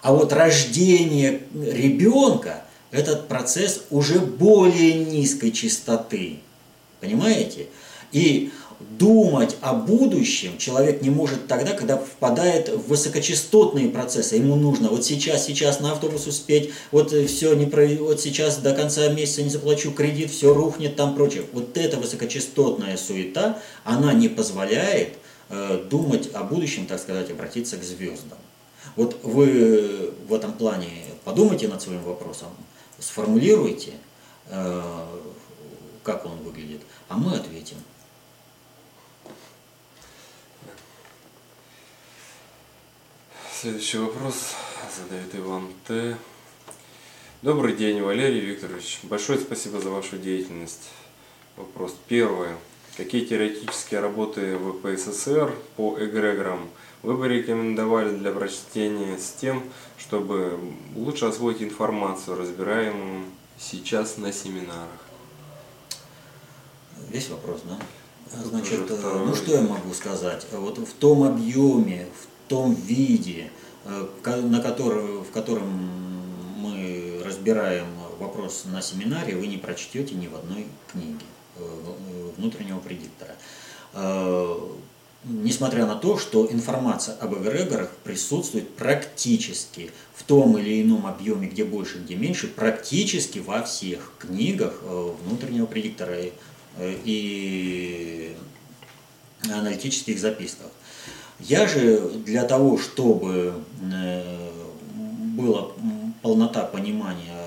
[0.03, 6.39] А вот рождение ребенка– этот процесс уже более низкой частоты.
[7.01, 7.67] Понимаете?
[8.13, 14.37] И думать о будущем человек не может тогда, когда впадает в высокочастотные процессы.
[14.37, 18.59] Ему нужно вот сейчас, сейчас на автобус успеть, вот э, все не про, вот сейчас
[18.59, 21.45] до конца месяца не заплачу кредит, все рухнет там прочее.
[21.53, 25.15] Вот эта высокочастотная суета, она не позволяет
[25.49, 28.39] э, думать о будущем, так сказать, обратиться к звездам.
[28.95, 30.89] Вот вы в этом плане
[31.25, 32.49] подумайте над своим вопросом,
[33.01, 33.93] сформулируйте,
[34.51, 34.83] э,
[36.05, 37.77] как он выглядит, а мы ответим.
[43.61, 44.55] Следующий вопрос
[44.97, 46.17] задает Иван Т.
[47.43, 49.01] Добрый день, Валерий Викторович.
[49.03, 50.91] Большое спасибо за вашу деятельность.
[51.57, 51.97] Вопрос.
[52.07, 52.57] Первое.
[52.97, 56.69] Какие теоретические работы ВПССР по эгрегорам
[57.03, 59.65] вы бы рекомендовали для прочтения с тем,
[59.97, 60.57] чтобы
[60.95, 63.25] лучше освоить информацию, разбираемую
[63.59, 65.01] сейчас на семинарах?
[67.09, 67.77] Весь вопрос, да?
[68.41, 70.47] Значит, ну что я могу сказать?
[70.53, 73.51] Вот в том объеме, в том виде,
[73.85, 74.07] э,
[74.43, 75.69] на который, в котором
[76.57, 77.87] мы разбираем
[78.19, 81.25] вопрос на семинаре, вы не прочтете ни в одной книге
[81.57, 83.35] э, внутреннего предиктора.
[83.93, 84.57] Э,
[85.25, 91.65] несмотря на то, что информация об эгрегорах присутствует практически в том или ином объеме, где
[91.65, 96.17] больше, где меньше, практически во всех книгах внутреннего предиктора
[96.81, 98.37] и
[99.51, 100.71] аналитических записках.
[101.41, 103.55] Я же для того, чтобы
[103.93, 104.49] э,
[105.37, 105.69] была
[106.23, 107.39] полнота понимания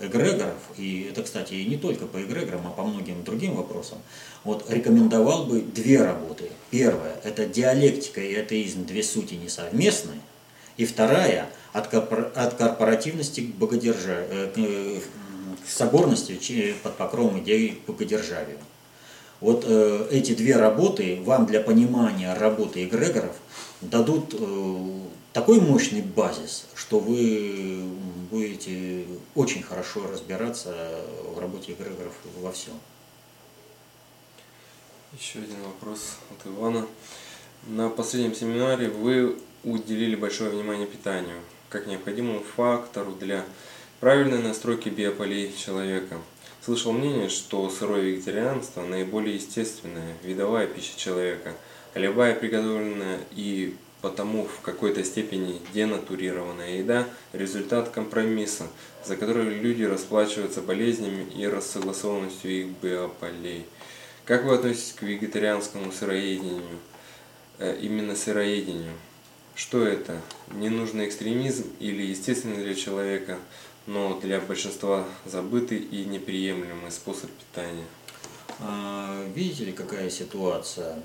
[0.00, 3.98] эгрегоров, и это, кстати, и не только по эгрегорам, а по многим другим вопросам,
[4.44, 6.50] вот рекомендовал бы две работы.
[6.70, 10.14] Первая– это диалектика и атеизм, две сути несовместны.
[10.76, 14.26] И вторая– от, корпоративности к, богодержа...
[14.30, 15.00] Э,
[15.68, 18.56] к соборности под покровом идеи богодержавия.
[19.40, 23.36] Вот э, эти две работы вам для понимания работы эгрегоров
[23.80, 25.00] дадут э,
[25.32, 27.84] такой мощный базис, что вы
[28.30, 29.04] будете
[29.36, 30.74] очень хорошо разбираться
[31.34, 32.74] в работе эгрегоров во всем.
[35.18, 36.86] Еще один вопрос от Ивана.
[37.66, 43.44] На последнем семинаре вы уделили большое внимание питанию, как необходимому фактору для
[44.00, 46.18] правильной настройки биополей человека–
[46.68, 51.54] Слышал мнение, что сырое вегетарианство наиболее естественная, видовая пища человека,
[51.94, 58.66] а любая приготовленная и потому в какой-то степени денатурированная еда– результат компромисса,
[59.02, 63.64] за который люди расплачиваются болезнями и рассогласованностью их биополей.
[64.26, 66.60] Как вы относитесь к вегетарианскому сыроедению?
[67.58, 68.92] Э, именно сыроедению.
[69.54, 70.20] Что это?
[70.52, 73.38] Ненужный экстремизм или естественный для человека
[73.88, 77.86] но для большинства забытый и неприемлемый способ питания.
[78.60, 81.02] А, видите ли, какая ситуация?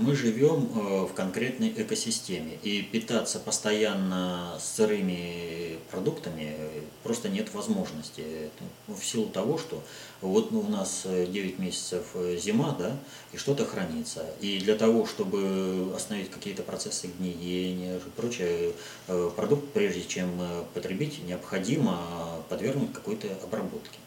[0.00, 6.54] Мы живем э, в конкретной экосистеме, и питаться постоянно сырыми продуктами
[7.02, 8.50] просто нет возможности.
[8.86, 9.82] В силу того, что
[10.20, 12.96] вот у нас 9 месяцев э, зима, да,
[13.32, 14.24] и что-то хранится.
[14.40, 18.74] И для того, чтобы остановить какие-то процессы гниения и прочее,
[19.08, 20.30] э, продукт, прежде чем
[20.72, 23.98] потребить, необходимо подвергнуть какой-то обработке.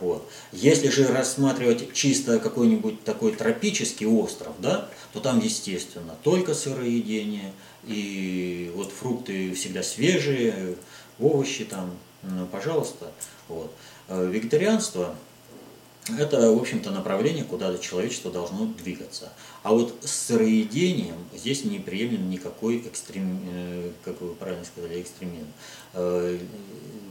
[0.00, 0.28] Вот.
[0.52, 7.52] Если же рассматривать чисто какой-нибудь такой тропический остров, да, то там, естественно, только сыроедение,
[7.84, 10.76] и вот фрукты всегда свежие,
[11.18, 13.10] овощи там, ну, пожалуйста.
[13.48, 13.72] Вот.
[14.08, 15.14] Э, вегетарианство–
[16.18, 19.32] это, в общем-то, направление, куда человечество должно двигаться.
[19.62, 25.48] А вот с сыроедением здесь не приемлем никакой экстрем, э, как вы правильно сказали, экстремизм.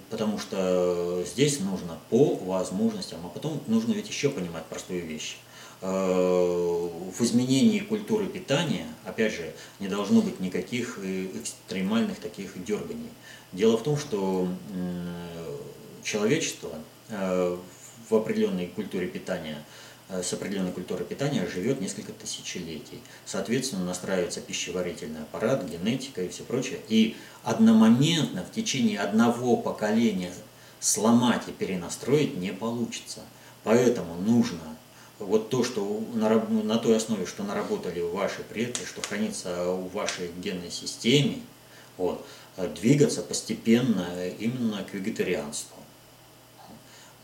[0.05, 5.37] Э, потому что здесь нужно по возможностям, а потом нужно ведь еще понимать простую вещь.
[5.81, 13.09] Э, в изменении культуры питания, опять же, не должно быть никаких экстремальных таких дерганий.
[13.51, 14.47] Дело в том, что
[16.03, 16.71] человечество
[17.09, 19.61] в определенной культуре питания, э,
[20.09, 23.01] с определенной культурой питания живет несколько тысячелетий.
[23.25, 26.79] Соответственно, настраивается пищеварительный аппарат, генетика и все прочее.
[26.89, 30.31] И одномоментно в течение одного поколения
[30.79, 33.21] сломать и перенастроить не получится.
[33.63, 34.77] Поэтому нужно
[35.17, 40.29] вот то, что на, на той основе, что наработали ваши предки, что хранится в вашей
[40.33, 41.39] генной системе,
[41.97, 42.25] вот,
[42.75, 45.77] двигаться постепенно именно к вегетарианству.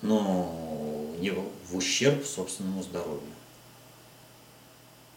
[0.01, 3.21] Но не в ущерб собственному здоровью.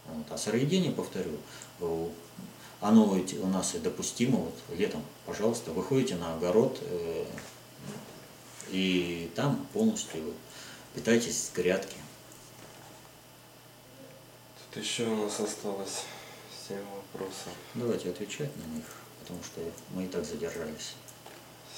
[0.05, 0.25] Вот.
[0.29, 1.39] А сыроедение, повторю,
[2.79, 4.37] оно у нас и допустимо.
[4.37, 7.25] Вот летом, пожалуйста, выходите на огород, э,
[8.69, 10.33] и там полностью
[10.93, 11.97] питайтесь с грядки.
[14.73, 16.03] Тут еще у нас осталось
[16.67, 17.53] 7 вопросов.
[17.73, 18.85] Давайте отвечать на них,
[19.21, 20.93] потому что мы и так задержались.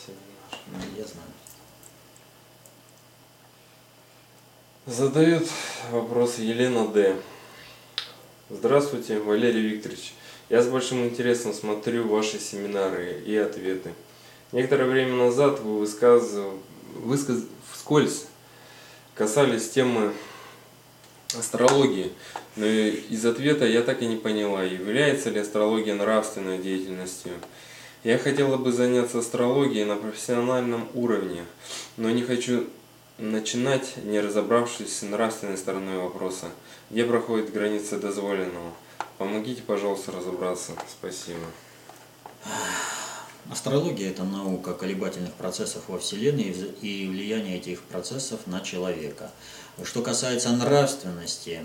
[0.08, 1.28] Ну, я знаю.
[4.88, 5.46] Задает
[5.92, 7.18] вопрос Елена Д.
[8.50, 10.14] Здравствуйте, Валерий Викторович.
[10.50, 13.92] Я с большим интересом смотрю ваши семинары и ответы.
[14.54, 16.58] Некоторое время назад вы высказывали,
[16.96, 17.40] высказ...
[17.74, 18.28] вскользь
[19.14, 20.14] касались темы
[21.38, 22.14] астрологии,
[22.56, 27.34] но из ответа я так и не поняла, является ли астрология нравственной деятельностью.
[28.06, 31.44] Я хотела бы заняться астрологией на профессиональном уровне,
[31.98, 32.68] но не хочу
[33.18, 36.48] начинать, не разобравшись с нравственной стороной вопроса,
[36.90, 38.74] где проходит граница дозволенного.
[39.18, 40.74] Помогите, пожалуйста, разобраться.
[40.88, 41.46] Спасибо.
[43.50, 49.32] Астрология– это наука колебательных процессов во Вселенной и влияние этих процессов на человека.
[49.84, 51.62] Что касается нравственности,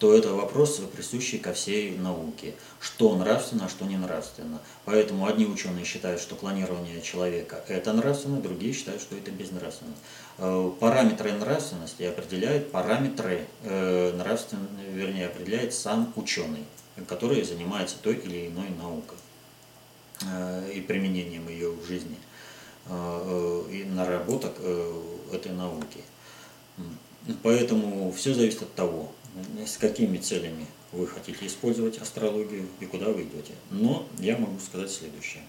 [0.00, 2.54] то это вопрос, присущий ко всей науке.
[2.80, 4.60] Что нравственно, что не нравственно.
[4.86, 9.94] Поэтому одни ученые считают, что клонирование человека– это нравственно, другие считают, что это безнравственно.
[10.42, 16.64] Э, параметры нравственности определяют параметры э, нравственности, вернее, определяет сам ученый,
[17.06, 19.18] который занимается той или иной наукой
[20.22, 22.16] э, и применением ее в жизни
[22.88, 24.54] и наработок
[25.30, 26.00] этой науки.
[27.42, 29.12] Поэтому все зависит от того,
[29.64, 33.52] с какими целями вы хотите использовать астрологию и куда вы идете.
[33.70, 35.42] Но я могу сказать следующее.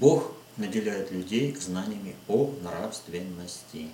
[0.00, 3.88] Бог наделяет людей знаниями о нравственности.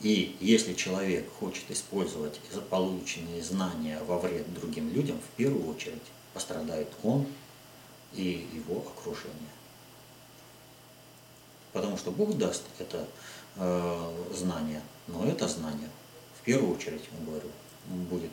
[0.00, 2.40] И если человек хочет использовать
[2.70, 7.26] полученные знания во вред другим людям, в первую очередь пострадает он
[8.14, 9.36] и его окружение.
[11.72, 13.06] Потому что Бог даст это
[13.56, 15.88] э, знание, но это знание,
[16.40, 17.48] в первую очередь, я говорю,
[18.08, 18.32] будет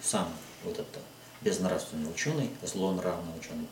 [0.00, 0.32] сам
[0.64, 1.02] вот этот
[1.40, 3.66] безнравственный ученый, злонравный ученый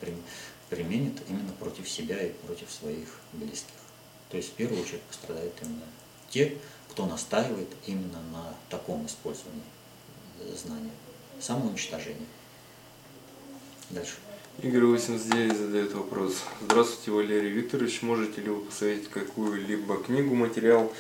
[0.71, 3.75] применит именно против себя и против своих близких.
[4.31, 5.85] То есть в первую очередь пострадают именно
[6.31, 6.57] те,
[6.91, 9.62] кто настаивает именно на таком использовании
[10.57, 10.91] знания.
[11.41, 12.27] Самоуничтожение.
[13.91, 14.14] Дальше.
[14.62, 16.37] Игорь 89 задает вопрос.
[16.62, 18.03] Здравствуйте, Валерий Викторович.
[18.03, 20.91] Можете ли вы посоветовать какую-либо книгу, материал,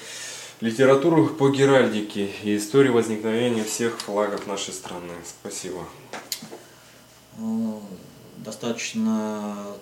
[0.60, 5.14] литературу по геральдике и истории возникновения всех флагов нашей страны.
[5.24, 5.86] Спасибо.
[8.36, 9.76] Достаточно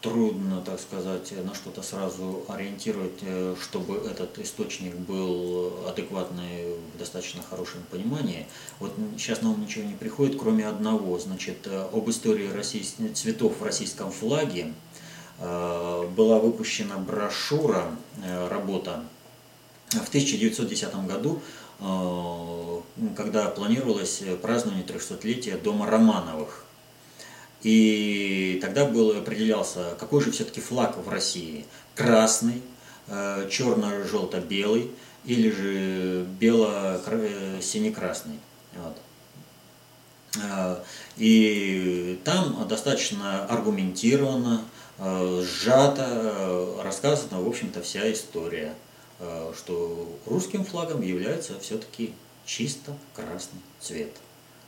[0.00, 7.42] трудно, так сказать, на что-то сразу ориентировать, э, чтобы этот источник был адекватный в достаточно
[7.42, 8.46] хорошем понимании.
[8.78, 11.18] Вот сейчас нам ничего не приходит, кроме одного.
[11.18, 12.96] Значит, э, об истории российс...
[13.14, 14.72] цветов в российском флаге
[15.38, 17.90] э, была выпущена брошюра,
[18.50, 19.02] работа
[19.88, 21.40] в 1910 году,
[23.14, 26.65] когда планировалось празднование 300-летия дома Романовых.
[27.66, 31.66] И тогда был, определялся, какой же все-таки флаг в России.
[31.94, 32.62] Красный,
[33.08, 34.92] э, черно-желто-белый
[35.24, 38.38] или же бело-сине-красный.
[38.74, 38.96] Вот.
[40.42, 40.76] Э,
[41.16, 44.62] и там достаточно аргументированно,
[44.98, 48.74] сжато рассказана, в общем-то, вся история–
[49.18, 52.12] Э, что русским флагом является все-таки
[52.44, 54.12] чисто красный цвет.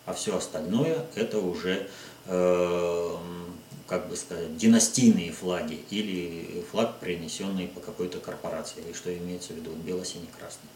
[0.06, 1.88] А все остальное это уже, э,
[2.28, 9.56] как бы сказать, династийные флаги или флаг, принесенный по какой-то корпорации, или что имеется в
[9.56, 10.68] виду, бело-синий-красный.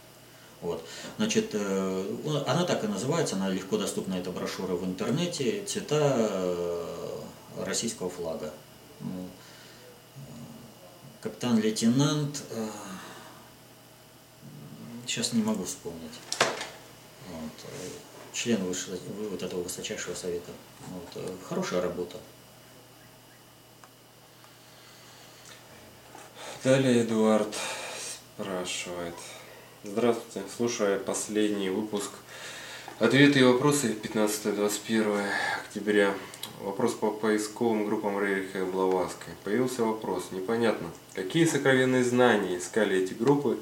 [0.62, 0.82] Вот.
[1.18, 6.30] Значит, э, она так и называется, она легко доступна, эта брошюра в интернете, цвета
[7.58, 8.50] российского флага.
[9.00, 9.28] Ну,
[11.20, 12.44] капитан-лейтенант,
[15.06, 16.18] сейчас не могу вспомнить.
[17.28, 17.72] Вот.
[18.32, 18.98] Член выше,
[19.30, 20.50] вот этого высочайшего совета.
[20.88, 21.08] Вот.
[21.16, 22.18] Э, хорошая работа.
[26.64, 27.54] Далее Эдуард
[28.36, 29.14] спрашивает.
[29.84, 30.48] Здравствуйте.
[30.56, 32.10] Слушая последний выпуск
[33.02, 35.26] Ответы и вопросы 15-21
[35.64, 36.14] октября.
[36.60, 39.34] Вопрос по поисковым группам Рейриха и Блаватской.
[39.42, 40.28] Появился вопрос.
[40.30, 43.58] Непонятно, какие сокровенные знания искали эти группы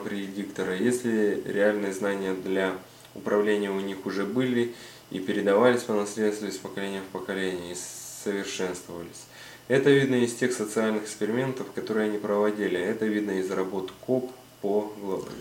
[0.00, 2.74] предиктора, если реальные знания для
[3.14, 4.74] управления у них уже были
[5.10, 7.76] и передавались по наследству из поколения в поколение и
[8.24, 9.26] совершенствовались.
[9.68, 12.78] Это видно из тех социальных экспериментов, которые они проводили.
[12.78, 14.92] Это видно из работ КОП по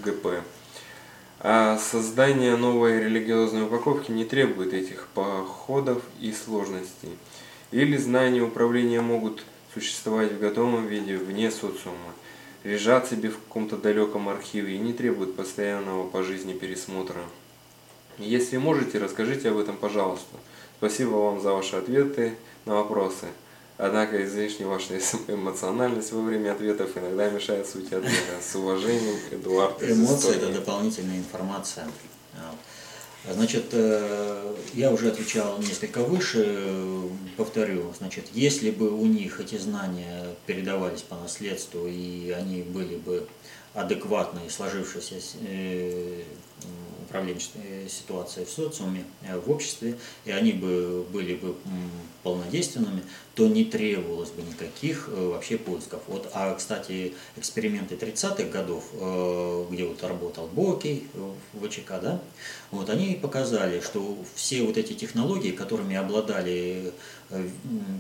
[0.04, 0.44] ГП.
[1.40, 7.18] А создание новой религиозной упаковки не требует этих походов и сложностей.
[7.72, 12.14] Или знания управления могут существовать в готовом виде вне социума,
[12.64, 17.22] лежат себе в каком-то далеком архиве и не требуют постоянного по жизни пересмотра.
[18.18, 20.36] Если можете, расскажите об этом, пожалуйста.
[20.78, 23.28] Спасибо вам за ваши ответы на вопросы.
[23.78, 28.42] Однако излишне ваша эмоциональность во время ответов иногда мешает сути ответа.
[28.42, 31.88] С уважением, Эдуард Эмоции– это дополнительная информация.
[33.28, 36.70] Значит, э, я уже отвечал несколько выше,
[37.36, 43.28] повторю, значит, если бы у них эти знания передавались по наследству, и они были бы
[43.74, 45.16] адекватной сложившейся
[47.10, 51.56] управленческой ситуации в социуме, э, в обществе, и они бы были бы
[52.24, 53.02] полнодейственными,
[53.36, 56.02] то не требовалось бы никаких э, вообще поисков.
[56.08, 62.22] Вот, а, кстати, эксперименты 30-х годов, э, где вот работал Боки в ВЧК, да,
[62.72, 66.94] вот, они показали, что все вот эти технологии, которыми обладали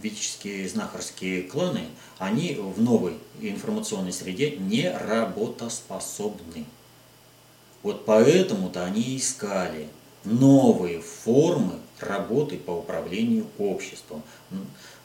[0.02, 1.86] ведические знахарские кланы,
[2.18, 6.66] они в новой информационной среде не работоспособны.
[7.82, 9.90] Вот поэтому-то они искали
[10.24, 14.24] новые формы работы по управлению обществом,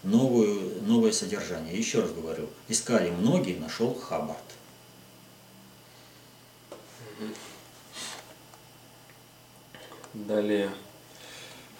[0.02, 1.76] новую, новое содержание.
[1.76, 4.38] Еще раз говорю, искали многие, нашел Хаббард.
[10.14, 10.70] Далее,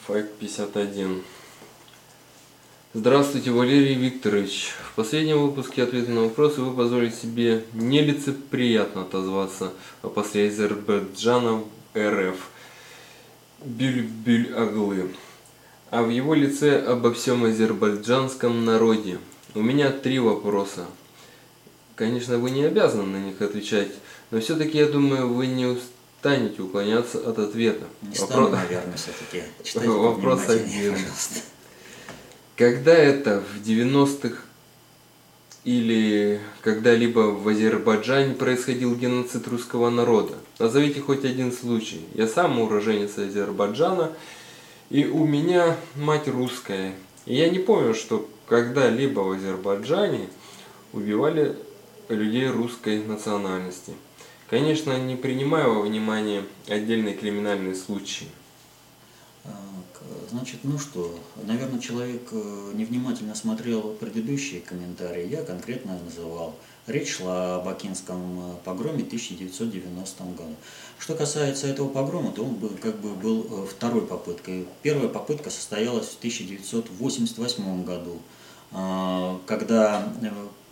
[0.06, 1.24] файк 51.
[2.96, 4.68] Здравствуйте, Валерий Викторович.
[4.92, 9.72] В последнем выпуске ответа на вопросы вы позволили себе нелицеприятно отозваться
[10.02, 11.64] о после Азербайджана
[11.96, 12.36] РФ
[13.64, 15.10] Бюль-Бюль-Аглы,
[15.90, 19.18] а в его лице обо всем азербайджанском народе.
[19.56, 20.86] У меня три вопроса.
[21.96, 23.90] Конечно, вы не обязаны на них отвечать,
[24.30, 27.86] но все-таки, я думаю, вы не устанете уклоняться от ответа.
[28.02, 28.60] Не стану, Вопрос...
[28.60, 29.88] наверное, все-таки.
[29.88, 30.92] Вопрос один.
[30.92, 31.40] Пожалуйста.
[32.56, 34.36] Когда это в 90-х
[35.64, 40.34] или когда-либо в Азербайджане происходил геноцид русского народа?
[40.60, 42.02] Назовите хоть один случай.
[42.14, 44.12] Я сам уроженец Азербайджана,
[44.88, 46.94] и у меня мать русская.
[47.26, 50.28] И я не помню, что когда-либо в Азербайджане
[50.92, 51.56] убивали
[52.08, 53.94] людей русской национальности.
[54.48, 58.28] Конечно, не принимаю во внимание отдельные криминальные случаи.
[60.30, 66.56] Значит, ну что, наверное, человек э, невнимательно смотрел предыдущие комментарии, я конкретно называл.
[66.86, 70.56] Речь шла об Бакинском э, погроме 1990 году.
[70.98, 74.66] Что касается этого погрома, то он был, как бы был э, второй попыткой.
[74.82, 78.18] Первая попытка состоялась в 1988 году,
[79.46, 80.12] когда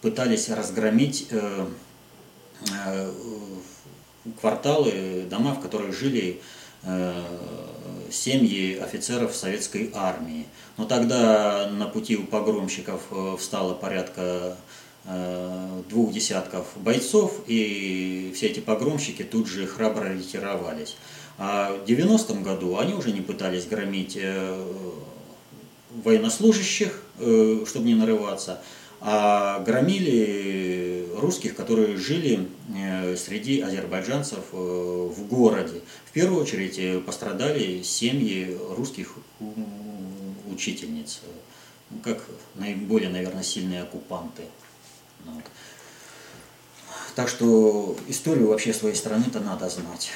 [0.00, 1.28] пытались разгромить
[4.40, 6.40] кварталы, дома, в которых жили
[8.12, 10.46] семьи офицеров советской армии.
[10.76, 14.56] Но тогда на пути у погромщиков э, встало порядка
[15.04, 20.96] э, двух десятков бойцов, и все эти погромщики тут же храбро ретировались.
[21.38, 24.64] А в 90-м году они уже не пытались громить э,
[26.04, 28.62] военнослужащих, чтобы не нарываться,
[29.02, 35.80] а громили русских, которые жили э, среди азербайджанцев э, в городе.
[36.06, 39.14] В первую очередь э, пострадали семьи русских
[40.51, 41.20] учительниц,
[42.02, 42.22] как
[42.55, 44.43] наиболее, наверное, сильные оккупанты.
[47.14, 50.10] Так что историю вообще своей страны-то надо знать.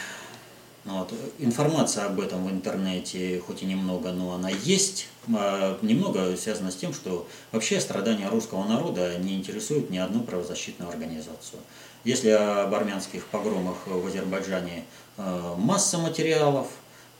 [0.87, 1.13] Ну вот.
[1.41, 5.09] Информация об этом в интернете, хоть и немного, но она есть.
[5.35, 10.89] А немного связано с тем, что вообще страдания русского народа не интересуют ни одну правозащитную
[10.89, 11.59] организацию.
[12.05, 14.85] Если об армянских погромах в Азербайджане
[15.17, 16.69] э, масса материалов,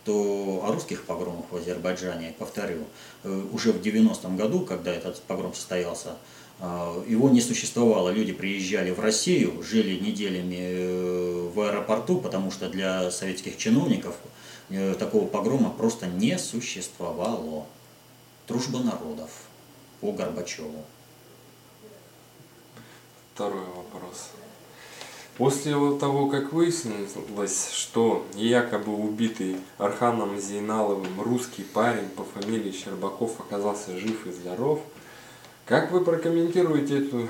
[0.05, 2.85] то о русских погромах в Азербайджане, повторю,
[3.25, 6.17] э, уже в 90-м году, когда этот погром состоялся, а,
[6.61, 8.11] его не существовало.
[8.11, 14.17] Люди приезжали в Россию, жили неделями э, в аэропорту, потому что для советских чиновников
[14.71, 17.67] э, такого погрома просто не существовало.
[18.49, 19.31] Дружба народов
[20.01, 20.85] по Горбачеву.
[23.35, 24.31] Второй вопрос.
[25.37, 33.99] После того, как выяснилось, что якобы убитый Арханом Зейналовым русский парень по фамилии Щербаков оказался
[33.99, 34.81] жив и здоров,
[35.67, 37.29] как вы прокомментируете эту,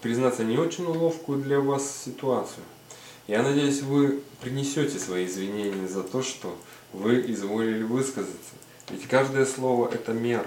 [0.00, 2.64] признаться, не очень ловкую для вас ситуацию?
[3.28, 6.56] Я надеюсь, вы принесете свои извинения за то, что
[6.92, 8.54] вы изволили высказаться.
[8.88, 10.46] Ведь каждое слово– это мера.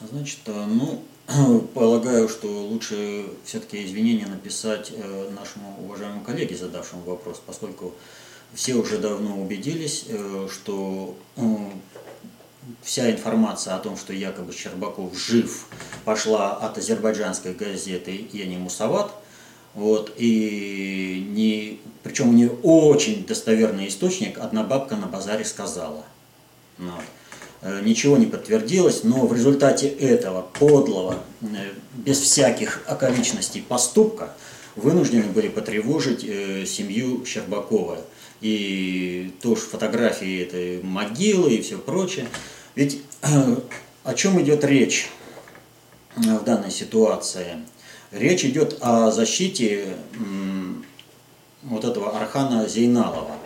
[0.00, 1.02] Значит, э, ну,
[1.74, 7.94] полагаю, что лучше все-таки извинения написать э, нашему уважаемому коллеге, задавшему вопрос, поскольку
[8.52, 11.16] все уже давно убедились, э, что
[12.82, 15.66] вся информация о том, что якобы Щербаков жив,
[16.04, 19.12] пошла от азербайджанской газеты «Яни Мусават»,
[19.74, 26.02] вот, и не, причем не очень достоверный источник, одна бабка на базаре сказала.
[26.78, 27.02] Вот.
[27.60, 31.46] Э, ничего не подтвердилось, но в результате этого подлого, э,
[31.92, 34.32] без всяких околичностей поступка,
[34.76, 37.98] вынуждены были потревожить э, семью Щербакова.
[38.40, 42.28] И тоже фотографии этой могилы и все прочее.
[42.76, 43.02] Ведь
[44.04, 45.08] о чем идет речь
[46.14, 47.56] в данной ситуации?
[48.12, 49.96] Речь идет о защите
[51.62, 53.36] вот этого Архана Зейналова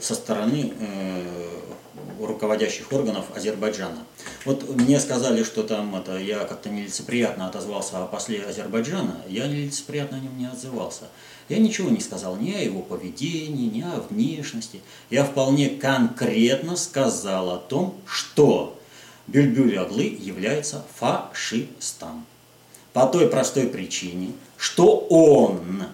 [0.00, 0.72] со стороны
[2.26, 4.04] руководящих органов Азербайджана.
[4.44, 10.18] Вот мне сказали, что там это, я как-то нелицеприятно отозвался о после Азербайджана, я нелицеприятно
[10.18, 11.04] о нем не отзывался.
[11.48, 14.80] Я ничего не сказал ни о его поведении, ни о внешности.
[15.10, 18.78] Я вполне конкретно сказал о том, что
[19.26, 22.26] Бюльбюль Аглы является фашистом.
[22.92, 25.84] По той простой причине, что он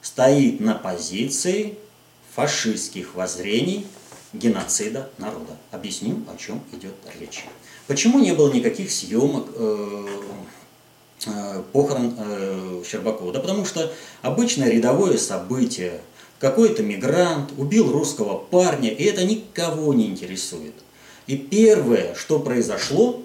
[0.00, 1.76] стоит на позиции
[2.34, 3.86] фашистских воззрений
[4.32, 5.56] геноцида народа.
[5.70, 7.44] Объясню, о чем идет речь.
[7.86, 10.06] Почему не было никаких съемок э,
[11.26, 13.32] э, похорон э, Щербакова?
[13.32, 13.92] Да потому что
[14.22, 16.00] обычное рядовое событие.
[16.38, 20.74] Какой-то мигрант убил русского парня, и это никого не интересует.
[21.26, 23.20] И первое, что произошло,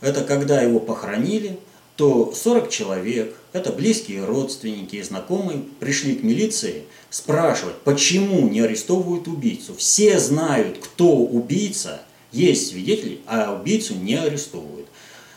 [0.00, 1.58] это когда его похоронили,
[1.96, 9.28] то 40 человек, это близкие родственники и знакомые, пришли к милиции спрашивать, почему не арестовывают
[9.28, 9.74] убийцу.
[9.74, 12.02] Все знают, кто убийца,
[12.32, 14.86] есть свидетели, а убийцу не арестовывают.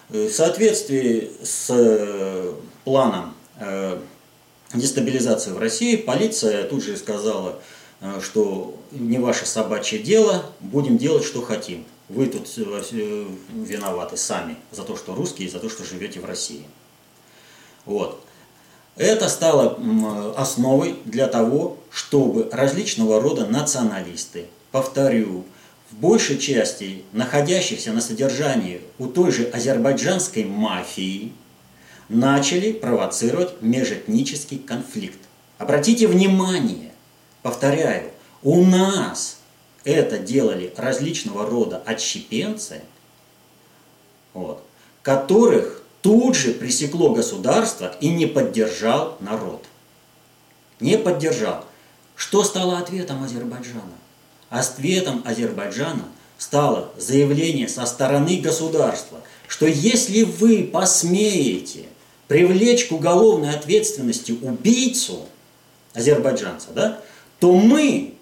[0.10, 2.53] Э, в соответствии с э,
[2.84, 3.99] планом э,
[4.73, 7.60] дестабилизации в России, полиция тут же сказала,
[8.22, 14.84] что не ваше собачье дело, будем делать, что хотим вы тут э, виноваты сами за
[14.84, 16.64] то, что русские, за то, что живете в России.
[17.86, 18.23] Вот.
[18.95, 19.80] Это стало
[20.36, 25.45] основой для того, чтобы различного рода националисты, повторю,
[25.90, 31.31] в большей части находящихся на содержании у той же азербайджанской мафии,
[32.10, 35.19] начали провоцировать межэтнический конфликт.
[35.57, 36.91] Обратите внимание,
[37.41, 38.11] повторяю,
[38.44, 39.38] у нас
[39.84, 42.81] это делали различного рода отщепенцы,
[44.34, 44.64] вот,
[45.01, 49.65] которых тут же пресекло государство и не поддержал народ.
[50.80, 51.65] Не поддержал.
[52.15, 53.84] Что стало ответом Азербайджана?
[54.49, 56.06] Ответом Азербайджана
[56.38, 61.85] стало заявление со стороны государства, что если вы посмеете
[62.27, 65.26] привлечь к уголовной ответственности убийцу,
[65.93, 67.01] азербайджанца, да,
[67.39, 68.14] то мы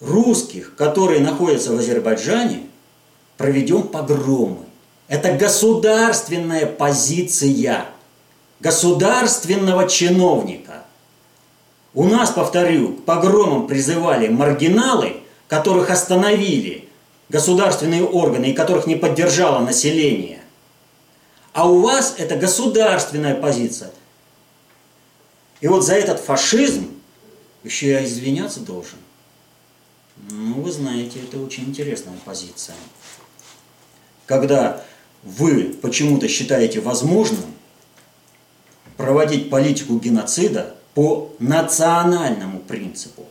[0.00, 2.62] русских, которые находятся в Азербайджане,
[3.36, 4.64] проведем погромы.
[5.08, 7.86] Это государственная позиция
[8.60, 10.84] государственного чиновника.
[11.94, 15.16] У нас, повторю, к погромам призывали маргиналы,
[15.48, 16.88] которых остановили
[17.28, 20.40] государственные органы и которых не поддержало население.
[21.52, 23.90] А у вас это государственная позиция.
[25.60, 26.88] И вот за этот фашизм
[27.64, 28.98] еще я извиняться должен.
[30.28, 32.76] Ну, вы знаете, это очень интересная позиция.
[34.26, 34.84] Когда
[35.22, 37.54] вы почему-то считаете возможным
[38.96, 43.26] проводить политику геноцида по национальному принципу.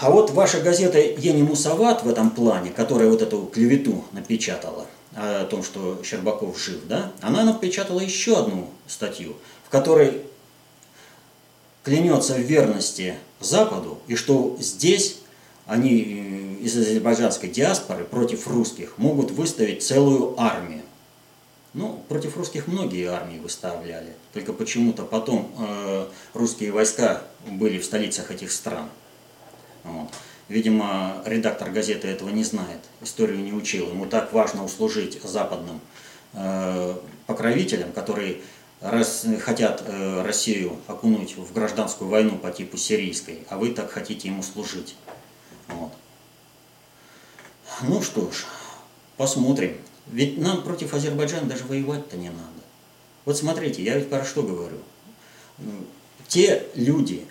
[0.00, 5.44] А вот ваша газета «Ени Мусават» в этом плане, которая вот эту клевету напечатала, о
[5.44, 10.22] том, что Щербаков жив, да, она напечатала еще одну статью, в которой
[11.84, 15.18] клянется в верности Западу, и что здесь
[15.66, 20.82] они э, из азербайджанской диаспоры против русских могут выставить целую армию.
[21.74, 28.30] Ну, против русских многие армии выставляли, только почему-то потом э, русские войска были в столицах
[28.30, 28.88] этих стран.
[29.82, 30.08] Вот.
[30.48, 33.88] Видимо, редактор газеты этого не знает, историю не учил.
[33.88, 35.80] Ему так важно услужить западным
[36.34, 36.96] э,
[37.26, 38.38] покровителям, которые
[39.40, 44.42] хотят э, Россию окунуть в гражданскую войну по типу сирийской, а вы так хотите ему
[44.42, 44.96] служить.
[45.68, 45.92] Вот.
[47.82, 48.44] Ну что ж,
[49.16, 49.76] посмотрим.
[50.06, 52.42] Ведь нам против Азербайджана даже воевать-то не надо.
[53.24, 54.76] Вот смотрите, я ведь про что говорю.
[56.28, 57.24] Те люди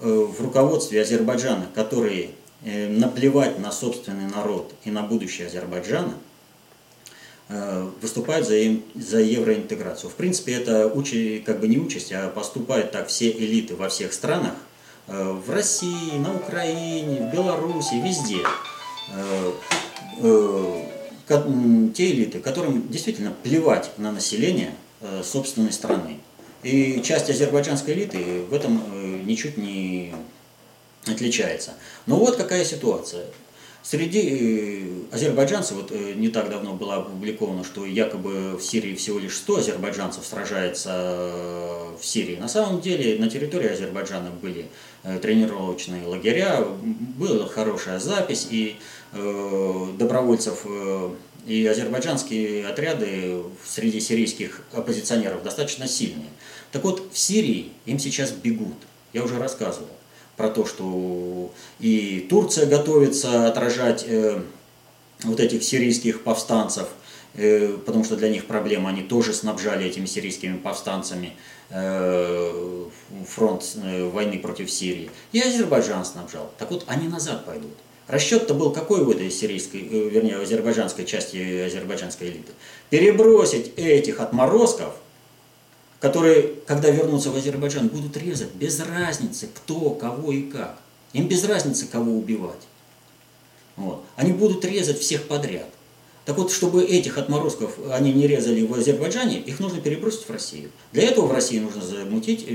[0.00, 2.32] э, в руководстве Азербайджана, которые
[2.62, 6.14] э, наплевать на собственный народ и на будущее Азербайджана,
[7.48, 8.56] выступают за,
[8.94, 10.10] за евроинтеграцию.
[10.10, 14.12] В принципе, это учи, как бы не участь, а поступают так все элиты во всех
[14.12, 14.54] странах,
[15.06, 18.42] в России, на Украине, в Беларуси, везде
[21.94, 26.18] те элиты, которым действительно плевать на население э, собственной страны.
[26.62, 30.14] И часть азербайджанской элиты в этом э, ничуть не
[31.06, 31.74] отличается.
[32.06, 33.26] Но вот какая ситуация.
[33.90, 39.34] Среди э, азербайджанцев, вот не так давно было опубликовано, что якобы в Сирии всего лишь
[39.36, 42.36] 100 азербайджанцев сражается в Сирии.
[42.36, 44.66] На самом деле на территории Азербайджана были
[45.22, 46.66] тренировочные лагеря,
[47.16, 48.76] была хорошая запись, и
[49.14, 50.66] добровольцев
[51.46, 56.28] и азербайджанские отряды среди сирийских оппозиционеров достаточно сильные.
[56.72, 58.76] Так вот, в Сирии им сейчас бегут.
[59.14, 59.88] Я уже рассказывал
[60.38, 61.50] про то, что
[61.80, 64.40] и Турция готовится отражать э,
[65.24, 66.88] вот этих сирийских повстанцев,
[67.34, 71.32] э, потому что для них проблема, они тоже снабжали этими сирийскими повстанцами
[71.70, 72.84] э,
[73.26, 75.10] фронт э, войны против Сирии.
[75.32, 76.50] И Азербайджан снабжал.
[76.56, 77.74] Так вот, они назад пойдут.
[78.06, 82.52] Расчет-то был какой в этой сирийской, э, вернее, азербайджанской части азербайджанской элиты?
[82.90, 84.94] Перебросить этих отморозков,
[86.00, 90.80] которые, когда вернутся в Азербайджан, будут резать без разницы, кто, кого и как.
[91.12, 92.66] Им без разницы, кого убивать.
[93.76, 94.04] Вот.
[94.16, 95.68] Они будут резать всех подряд.
[96.24, 100.70] Так вот, чтобы этих отморозков они не резали в Азербайджане, их нужно перебросить в Россию.
[100.92, 102.52] Для этого в России нужно замутить э,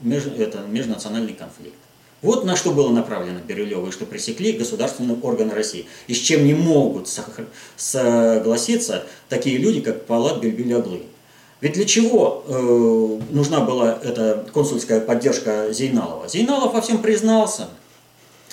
[0.00, 1.74] меж, это, межнациональный конфликт.
[2.22, 5.86] Вот на что было направлено Бирюлева, и что пресекли государственные органы России.
[6.06, 7.08] И с чем не могут
[7.76, 11.02] согласиться такие люди, как Палат Бельбюляглы.
[11.66, 16.28] Ведь для чего э, нужна была эта консульская поддержка Зейналова?
[16.28, 17.66] Зейналов во всем признался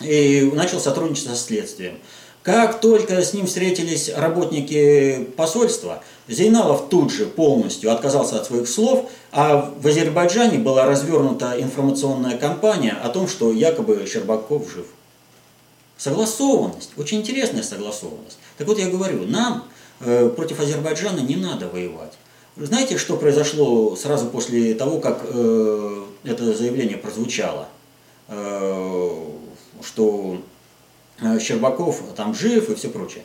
[0.01, 1.99] и начал сотрудничать со следствием.
[2.41, 9.07] Как только с ним встретились работники посольства, Зейналов тут же полностью отказался от своих слов,
[9.31, 14.87] а в Азербайджане была развернута информационная кампания о том, что якобы Щербаков жив.
[15.99, 18.39] Согласованность, очень интересная согласованность.
[18.57, 19.65] Так вот я говорю, нам
[19.99, 22.13] э, против Азербайджана не надо воевать.
[22.55, 27.67] Знаете, что произошло сразу после того, как э, это заявление прозвучало?
[28.27, 29.25] Э,
[29.81, 30.37] что
[31.21, 33.23] Э, Щербаков там жив и все прочее.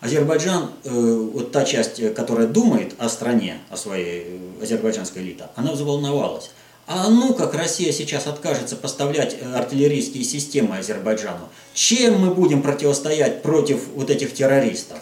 [0.00, 6.50] Азербайджан, вот та часть, которая думает о стране, о своей азербайджанской элите, она взволновалась.
[6.86, 13.88] А ну как Россия сейчас откажется поставлять артиллерийские системы Азербайджану, чем мы будем противостоять против
[13.94, 14.98] вот этих террористов?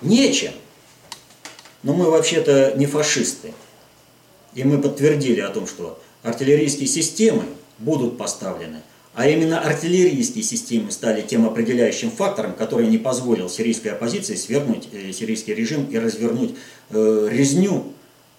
[0.00, 0.52] Нечем.
[1.82, 3.52] Но мы вообще-то не фашисты.
[4.54, 7.44] И мы подтвердили о том, что артиллерийские системы
[7.78, 8.82] будут поставлены
[9.18, 15.10] а именно артиллерийские системы стали тем определяющим фактором, который не позволил сирийской оппозиции свергнуть э,
[15.10, 16.54] сирийский режим и развернуть
[16.90, 17.94] э, резню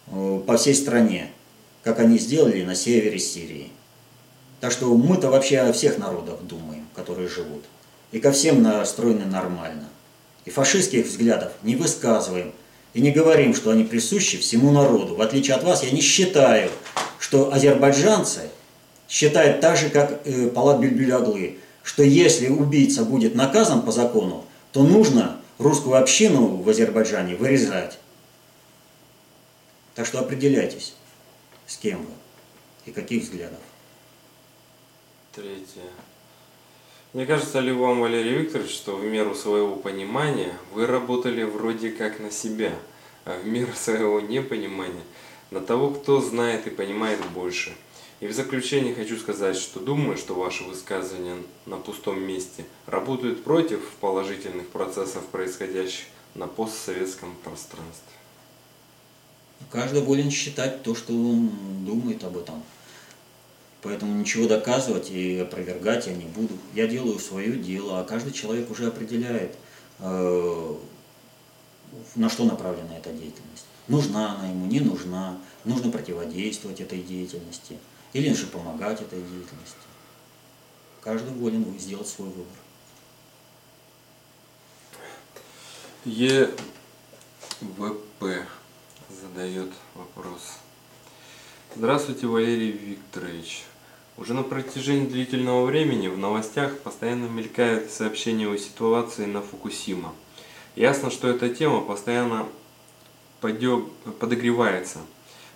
[0.08, 1.32] э, по всей стране,
[1.84, 3.72] как они сделали на севере Сирии.
[4.62, 7.66] Так что мы-то вообще о всех народах думаем, которые живут.
[8.14, 9.90] И ко всем настроены нормально.
[10.46, 12.54] И фашистских взглядов не высказываем.
[12.94, 15.16] И не говорим, что они присущи всему народу.
[15.16, 16.72] В отличие от вас, я не считаю,
[17.20, 18.42] что азербайджанцы–
[19.10, 24.84] считает так же, как э, Палат Бюльбюляглы, что если убийца будет наказан по закону, то
[24.84, 27.98] нужно русскую общину в Азербайджане вырезать.
[29.96, 30.94] Так что определяйтесь,
[31.66, 32.12] с кем вы
[32.86, 33.60] и каких взглядов.
[35.34, 35.90] Третье.
[37.14, 42.20] Мне кажется ли вам, Валерий Викторович, что в меру своего понимания вы работали вроде как
[42.20, 42.74] на себя,
[43.26, 45.04] а в меру своего непонимания
[45.50, 47.74] на того, кто знает и понимает больше–
[48.20, 53.80] и в заключение хочу сказать, что думаю, что ваши высказывания на пустом месте работают против
[54.02, 56.06] положительных процессов, происходящих
[56.36, 58.12] на постсоветском пространстве.
[59.72, 61.50] Каждый волен считать то, что он
[61.86, 62.62] думает об этом.
[63.82, 66.54] Поэтому ничего доказывать и опровергать я не буду.
[66.74, 69.56] Я делаю свое дело, а каждый человек уже определяет,
[70.00, 70.76] э,
[72.16, 73.66] на что направлена эта деятельность.
[73.88, 77.78] Нужна она ему, не нужна, нужно противодействовать этой деятельности–
[78.14, 79.78] или же помогать этой деятельности.
[81.02, 82.46] Каждый волен сделать свой выбор.
[86.06, 86.56] ЕВП
[89.10, 90.58] задает вопрос.
[91.76, 93.64] Здравствуйте, Валерий Викторович.
[94.20, 100.14] Уже на протяжении длительного времени в новостях постоянно мелькают сообщения о ситуации на Фукусима.
[100.76, 102.46] Ясно, что эта тема постоянно
[103.40, 105.00] подогревается.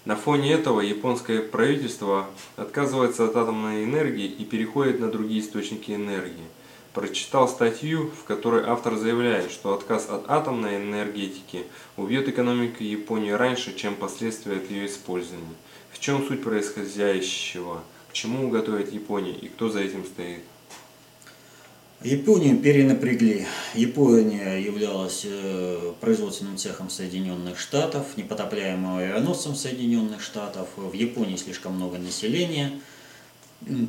[0.06, 6.48] На фоне этого японское правительство отказывается от атомной энергии и переходит на другие источники энергии.
[6.94, 11.66] Прочитал статью, в которой автор заявляет, что отказ от атомной энергетики
[11.98, 15.56] убьет экономику Японии раньше, чем последствия от ее использования.
[15.92, 17.84] В чем суть происходящего?
[18.14, 20.42] К чему готовит Япония и кто за этим стоит?
[22.04, 23.48] Японию перенапрягли.
[23.74, 30.70] Япония являлась э, производственным цехом Соединенных Штатов, непотопляемым авианосцем Соединенных Штатов.
[30.76, 32.80] В Японии слишком много населения,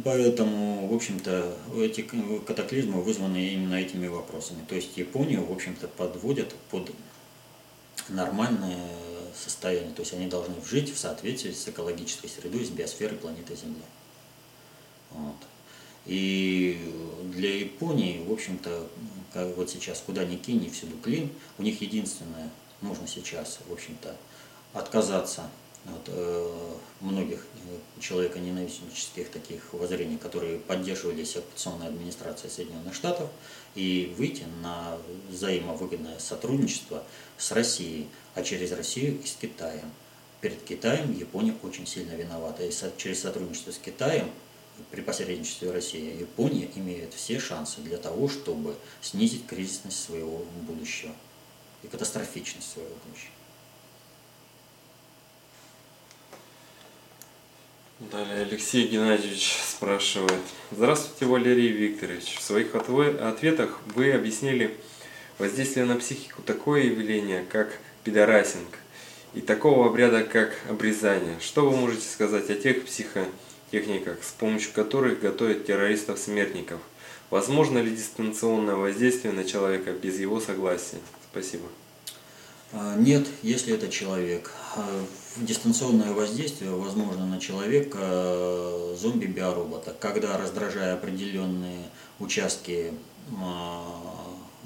[0.05, 2.01] поэтому, в общем-то, эти
[2.47, 4.65] катаклизмы вызваны именно этими вопросами.
[4.67, 6.91] То есть Японию, в общем-то, подводят под
[8.09, 8.89] нормальное
[9.39, 9.93] состояние.
[9.93, 13.85] То есть они должны жить в соответствии с экологической средой, с биосферой планеты Земля.
[15.15, 15.37] Вот.
[16.07, 16.79] И
[17.25, 18.87] для Японии, в общем-то,
[19.33, 22.51] как вот сейчас куда ни кинь, всюду клин, у них единственное,
[22.81, 24.15] можно сейчас, в общем-то,
[24.75, 25.49] отказаться
[25.87, 33.29] от э, многих э, человеконенавистнических таких воззрений, которые поддерживались оккупационной администрацией Соединенных Штатов,
[33.75, 34.97] и выйти на
[35.29, 37.03] взаимовыгодное сотрудничество
[37.39, 39.91] с Россией, а через Россию и с Китаем.
[40.41, 44.31] Перед Китаем Япония очень сильно виновата, и через сотрудничество с Китаем
[44.91, 51.13] при посредничестве России Япония имеет все шансы для того, чтобы снизить кризисность своего будущего
[51.83, 53.31] и катастрофичность своего будущего.
[58.11, 60.43] Далее Алексей Геннадьевич спрашивает.
[60.73, 62.39] Здравствуйте, Валерий Викторович.
[62.39, 64.77] В своих ответах вы объяснили
[65.39, 68.79] воздействие на психику такое явление, как пидорасинг,
[69.33, 71.39] и такого обряда, как обрезание.
[71.41, 73.27] Что вы можете сказать о тех психо
[73.75, 76.81] техниках, с помощью которых готовят террористов-смертников.
[77.31, 80.99] Возможно ли дистанционное воздействие на человека без его согласия?
[81.33, 81.65] Спасибо.
[82.73, 84.53] А, нет, если это человек.
[84.77, 85.05] А,
[85.39, 91.89] дистанционное воздействие возможно на человека а, зомби-биоробота, когда раздражая определенные
[92.21, 92.93] участки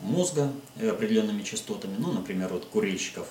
[0.02, 3.28] мозга определенными частотами, ну, например, вот курильщиков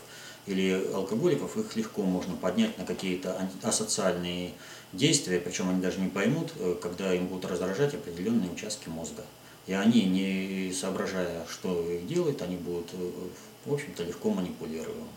[0.47, 4.53] или алкоголиков, их легко можно поднять на какие-то асоциальные
[4.93, 9.23] действия, причем они даже не поймут, э, когда им будут раздражать определенные участки мозга.
[9.67, 13.11] И они, не соображая, что их делают, они будут, э,
[13.65, 15.07] в общем-то, легко манипулируемы.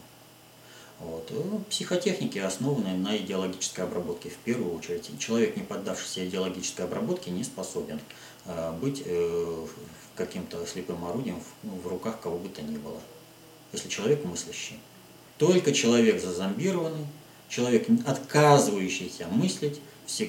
[0.99, 1.31] Вот.
[1.31, 5.09] Э, психотехники основаны на идеологической обработке в первую очередь.
[5.21, 8.01] Человек, не поддавшийся идеологической обработке, не способен
[8.81, 9.05] быть
[10.17, 12.99] каким-то слепым орудием в руках кого бы то ни было,
[13.73, 14.79] если человек мыслящий.
[15.41, 17.07] Только человек зазомбированный,
[17.49, 19.81] человек, отказывающийся мыслить,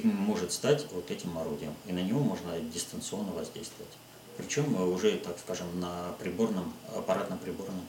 [0.05, 3.91] может стать вот этим орудием, и на него можно дистанционно воздействовать.
[4.37, 7.81] Причем уже, так скажем, на приборном, аппаратно-приборном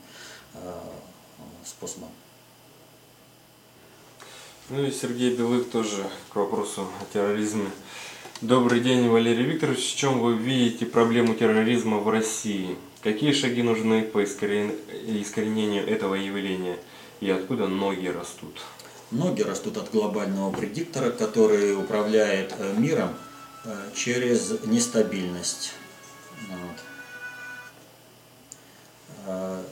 [0.55, 0.81] э,
[1.65, 2.09] способом.
[4.69, 7.71] Ну и Сергей Белых тоже к вопросу о терроризме.
[8.41, 9.93] Добрый день, Валерий Викторович.
[9.93, 12.77] В чем вы видите проблему терроризма в России?
[13.01, 16.79] Какие шаги нужны по искоренению этого явления?
[17.23, 18.61] И откуда ноги растут?
[19.13, 23.15] Ноги растут от глобального предиктора, который управляет э, миром
[23.65, 25.73] э, через нестабильность.
[26.49, 26.79] Вот.
[29.27, 29.63] Э,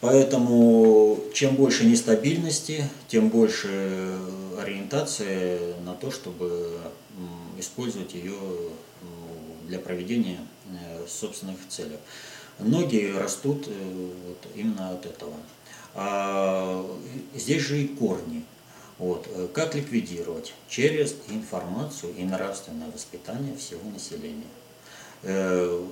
[0.00, 4.18] поэтому чем больше нестабильности, тем больше
[4.58, 6.80] ориентации на то, чтобы
[7.58, 8.34] использовать ее
[9.66, 10.38] для проведения
[11.06, 11.98] собственных целей.
[12.58, 15.34] Ноги растут вот именно от этого.
[16.00, 16.86] А
[17.34, 18.44] здесь же и корни.
[18.98, 19.28] Вот.
[19.34, 20.54] Э, как ликвидировать?
[20.68, 24.46] Через информацию и нравственное воспитание всего населения.
[25.24, 25.84] Э,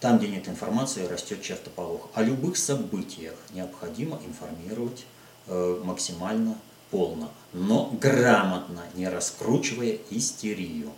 [0.00, 2.10] там, где нет информации, растет чертополох.
[2.12, 5.06] О любых событиях необходимо информировать
[5.46, 6.58] э, максимально
[6.90, 10.92] полно, но грамотно, не раскручивая истерию.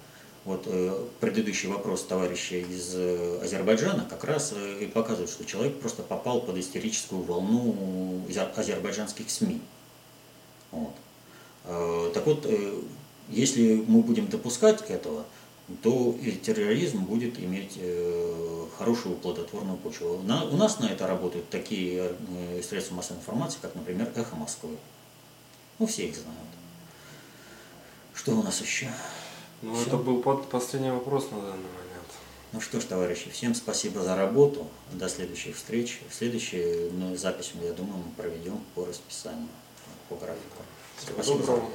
[0.44, 0.66] Вот
[1.20, 2.96] предыдущий вопрос товарища из
[3.42, 8.22] Азербайджана как раз и показывает, что человек просто попал под истерическую волну
[8.56, 9.60] азербайджанских СМИ.
[10.72, 10.94] Вот.
[11.64, 12.80] Э, так вот, э,
[13.28, 15.24] если мы будем допускать этого,
[15.82, 20.16] то и терроризм будет иметь э, хорошую плодотворную почву.
[20.16, 22.12] у нас на это работают такие
[22.68, 24.76] средства массовой информации, как, например, «Эхо Москвы».
[25.78, 26.38] Ну, все их знают.
[28.14, 28.90] Что у нас еще?
[29.62, 29.86] Ну, Все.
[29.86, 32.08] это был последний вопрос на данный момент.
[32.52, 34.66] Ну что ж, товарищи, всем спасибо за работу.
[34.92, 36.00] До следующих встреч.
[36.10, 39.48] Следующую ну, запись, я думаю, мы проведем по расписанию,
[40.08, 40.62] по графику.
[40.98, 41.70] Всего доброго.